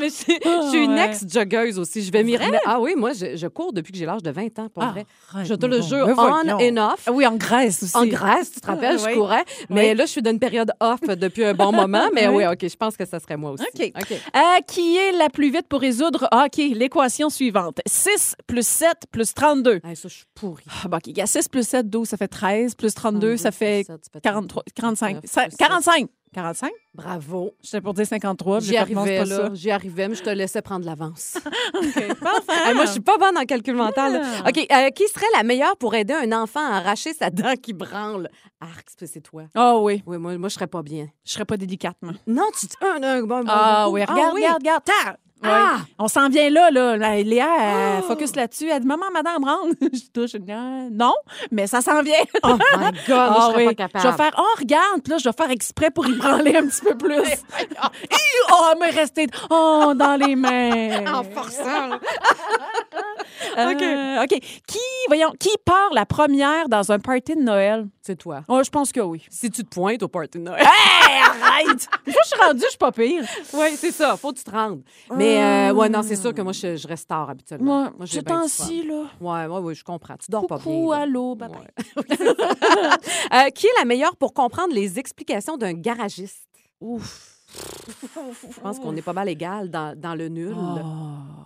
[0.00, 1.04] Mais je, je suis une ouais.
[1.06, 2.02] ex-joggeuse aussi.
[2.02, 2.64] Je vais m'y remettre.
[2.66, 4.90] Ah oui, moi, je, je cours depuis que j'ai l'âge de 20 ans, pour Ah,
[4.90, 5.06] vrai.
[5.32, 6.58] arrête, Je te le bon, jure, on voyons.
[6.58, 7.04] and off.
[7.06, 7.96] Ah Oui, en Grèce aussi.
[7.96, 9.14] En Grèce, tu te rappelles, Ah, je oui.
[9.14, 9.44] courais.
[9.70, 9.96] Mais Oui.
[9.96, 12.08] là, je suis dans une période off depuis un bon moment.
[12.12, 12.46] Mais oui, Oui.
[12.52, 13.64] OK, je pense que ça serait moi aussi.
[13.72, 13.92] OK.
[14.10, 17.78] Euh, qui est la plus vite pour résoudre ah, OK, l'équation suivante?
[17.86, 19.78] 6 plus 7 plus 32.
[19.84, 20.64] Hey, ça, je suis pourrie.
[20.84, 23.36] Ah, bon, OK, il y a 6 plus 7, 12, ça fait 13, plus 32,
[23.36, 23.86] ça fait
[24.22, 25.18] 43, 45.
[25.24, 26.08] Ça- 45.
[26.32, 26.70] 45?
[26.94, 27.52] Bravo.
[27.62, 28.58] J'étais pour dire 53.
[28.58, 29.50] puis J'y arrivais, pas là.
[29.54, 31.38] J'y arrivais, mais je te laissais prendre l'avance.
[31.72, 32.08] Parfait.
[32.68, 34.12] Hey, moi, je suis pas bonne en calcul mental.
[34.14, 34.22] là.
[34.44, 34.48] Ah.
[34.48, 37.72] OK, euh, qui serait la meilleure pour aider un enfant à arracher sa dent qui
[37.72, 38.28] branle?
[38.60, 39.44] Arc, c'est- toi.
[39.54, 40.02] Ah oui.
[40.06, 41.08] Oui, moi, moi je serais pas bien.
[41.24, 42.12] Je serais pas délicate, moi.
[42.26, 42.66] Non, tu...
[42.84, 43.96] Un, un, bon, bon, Ah beaucoup.
[43.96, 44.40] oui, regarde, oui.
[44.42, 44.84] regarde, regarde.
[44.84, 45.16] Ta!
[45.42, 45.48] Ouais.
[45.50, 45.76] Ah!
[45.98, 46.96] On s'en vient là, là.
[46.96, 48.08] La- Léa, elle Oh!
[48.08, 48.68] focus là-dessus.
[48.70, 49.74] Elle dit Maman, madame, rentre.
[49.80, 50.34] je touche.
[50.36, 51.14] euh, Non,
[51.50, 52.14] mais ça s'en vient.
[52.44, 54.04] Oh my God, je serais pas capable.
[54.04, 56.66] Je vais faire, oh, regarde, Puis là, je vais faire exprès pour y branler un
[56.66, 57.14] petit peu plus.
[57.22, 58.16] Hi,
[58.52, 61.04] oh, me rester, oh, dans les mains.
[61.12, 61.88] En forçant.
[61.88, 61.98] là.
[63.58, 64.38] Euh, OK.
[64.66, 64.78] Qui,
[65.08, 67.86] voyons, qui part la première dans un party de Noël?
[68.02, 68.40] C'est toi.
[68.48, 69.24] Oh, je pense que oui.
[69.30, 70.60] Si tu te pointes au party de Noël.
[70.62, 71.86] Hey, arrête!
[72.06, 73.24] Une fois je suis rendue, je suis pas pire.
[73.52, 74.16] oui, c'est ça.
[74.16, 74.82] Faut que tu te rendes.
[75.14, 77.90] Mais, euh, ouais, non, c'est sûr que moi, je, je reste tard habituellement.
[77.96, 79.04] Moi du temps-ci, là.
[79.20, 80.16] Ouais, ouais, ouais, je comprends.
[80.16, 80.90] Tu dors pas bien.
[80.92, 82.06] Allô, bye Ouais.
[83.34, 86.46] Euh, qui est la meilleure pour comprendre les explications d'un garagiste?
[86.80, 87.28] Ouf.
[88.50, 90.54] Je pense qu'on est pas mal égal dans, dans le nul.
[90.56, 90.82] Oh.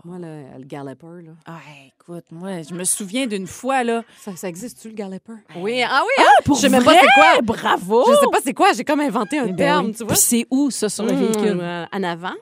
[0.05, 1.33] Moi, le, le galloper, là.
[1.47, 1.59] Ah,
[1.89, 4.03] écoute, moi, je me souviens d'une fois, là.
[4.21, 5.33] Ça, ça existe-tu, le galloper?
[5.57, 5.83] Oui.
[5.83, 6.43] Ah oui, hein?
[6.45, 7.43] pour Je sais même pas c'est quoi.
[7.43, 8.05] Bravo!
[8.07, 8.73] Je sais pas c'est quoi.
[8.73, 9.93] J'ai comme inventé un Eh ben terme, oui.
[9.95, 10.13] tu vois.
[10.13, 11.59] Puis c'est où, ça, sur le Mmh, véhicule?
[11.61, 12.35] euh, en avant.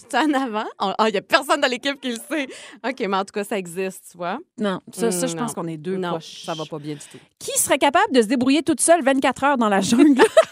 [0.00, 0.64] C'est en avant?
[0.78, 2.46] Ah, il y a personne dans l'équipe qui le sait.
[2.88, 4.38] OK, mais en tout cas, ça existe, tu vois.
[4.56, 6.44] Non, ça, ça, je Mmh, pense qu'on est deux Non, poches.
[6.44, 7.18] ça va pas bien du tout.
[7.40, 10.22] Qui serait capable de se débrouiller toute seule 24 heures dans la jungle?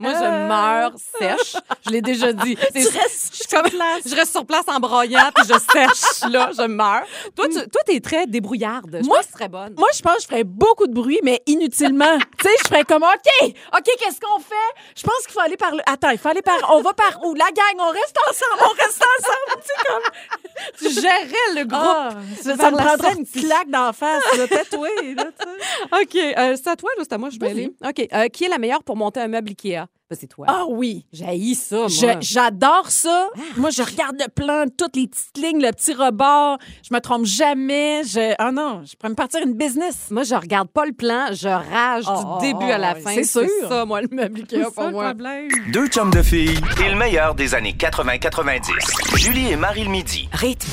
[0.00, 1.56] Moi, je meurs sèche.
[1.86, 2.56] Je l'ai déjà dit.
[2.72, 3.70] C'est- restes je, comme-
[4.06, 7.02] je reste sur place en broyant, puis je sèche, là, je meurs.
[7.36, 8.98] Toi, tu toi, es très débrouillarde.
[9.02, 9.74] Je Moi, pense que tu serais bonne.
[9.76, 12.18] Moi, je pense que je ferais beaucoup de bruit, mais inutilement.
[12.38, 14.54] tu sais, je ferais comme, OK, OK, qu'est-ce qu'on fait?
[14.96, 15.80] Je pense qu'il faut aller par le...
[15.86, 16.56] Attends, il faut aller par...
[16.70, 17.34] On va par où?
[17.34, 19.62] La gang, on reste ensemble, on reste ensemble.
[19.62, 20.88] tu sais, comme...
[20.94, 21.80] tu gérais le groupe.
[21.82, 22.10] Ah,
[22.42, 26.00] ça, me prendrait une claque d'en face, là, tatouée, là, tu sais.
[26.02, 27.72] OK, euh, c'est à toi, là, c'est à moi, je vais aller.
[27.86, 29.86] OK, euh, qui est la meilleure pour monter un meuble Ikea?
[30.10, 30.44] Ben, c'est toi.
[30.48, 31.06] Ah oui.
[31.12, 31.86] J'haïs ça, moi.
[31.88, 33.28] Je- J'adore ça.
[33.56, 36.58] Moi, je regarde le plan, toutes les petites lignes, le petit rebord.
[36.82, 38.02] Je me trompe jamais.
[38.04, 38.34] Je...
[38.40, 40.08] Ah non, je pourrais me partir une business.
[40.10, 43.14] Moi, je regarde pas le plan, je rage Oh, du début à la oh, fin.
[43.14, 43.46] c'est sûr.
[43.68, 45.04] ça, moi, le meuble Ikea pour ça, le moi.
[45.10, 45.48] problème.
[45.72, 49.16] Deux chums de filles et le meilleur des années 80-90.
[49.16, 50.28] Julie et Marie le midi.
[50.32, 50.68] Rythme.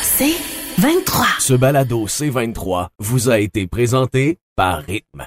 [0.00, 0.36] C'est
[0.78, 1.26] 23.
[1.38, 5.26] Ce balado C23 vous a été présenté par Rythme.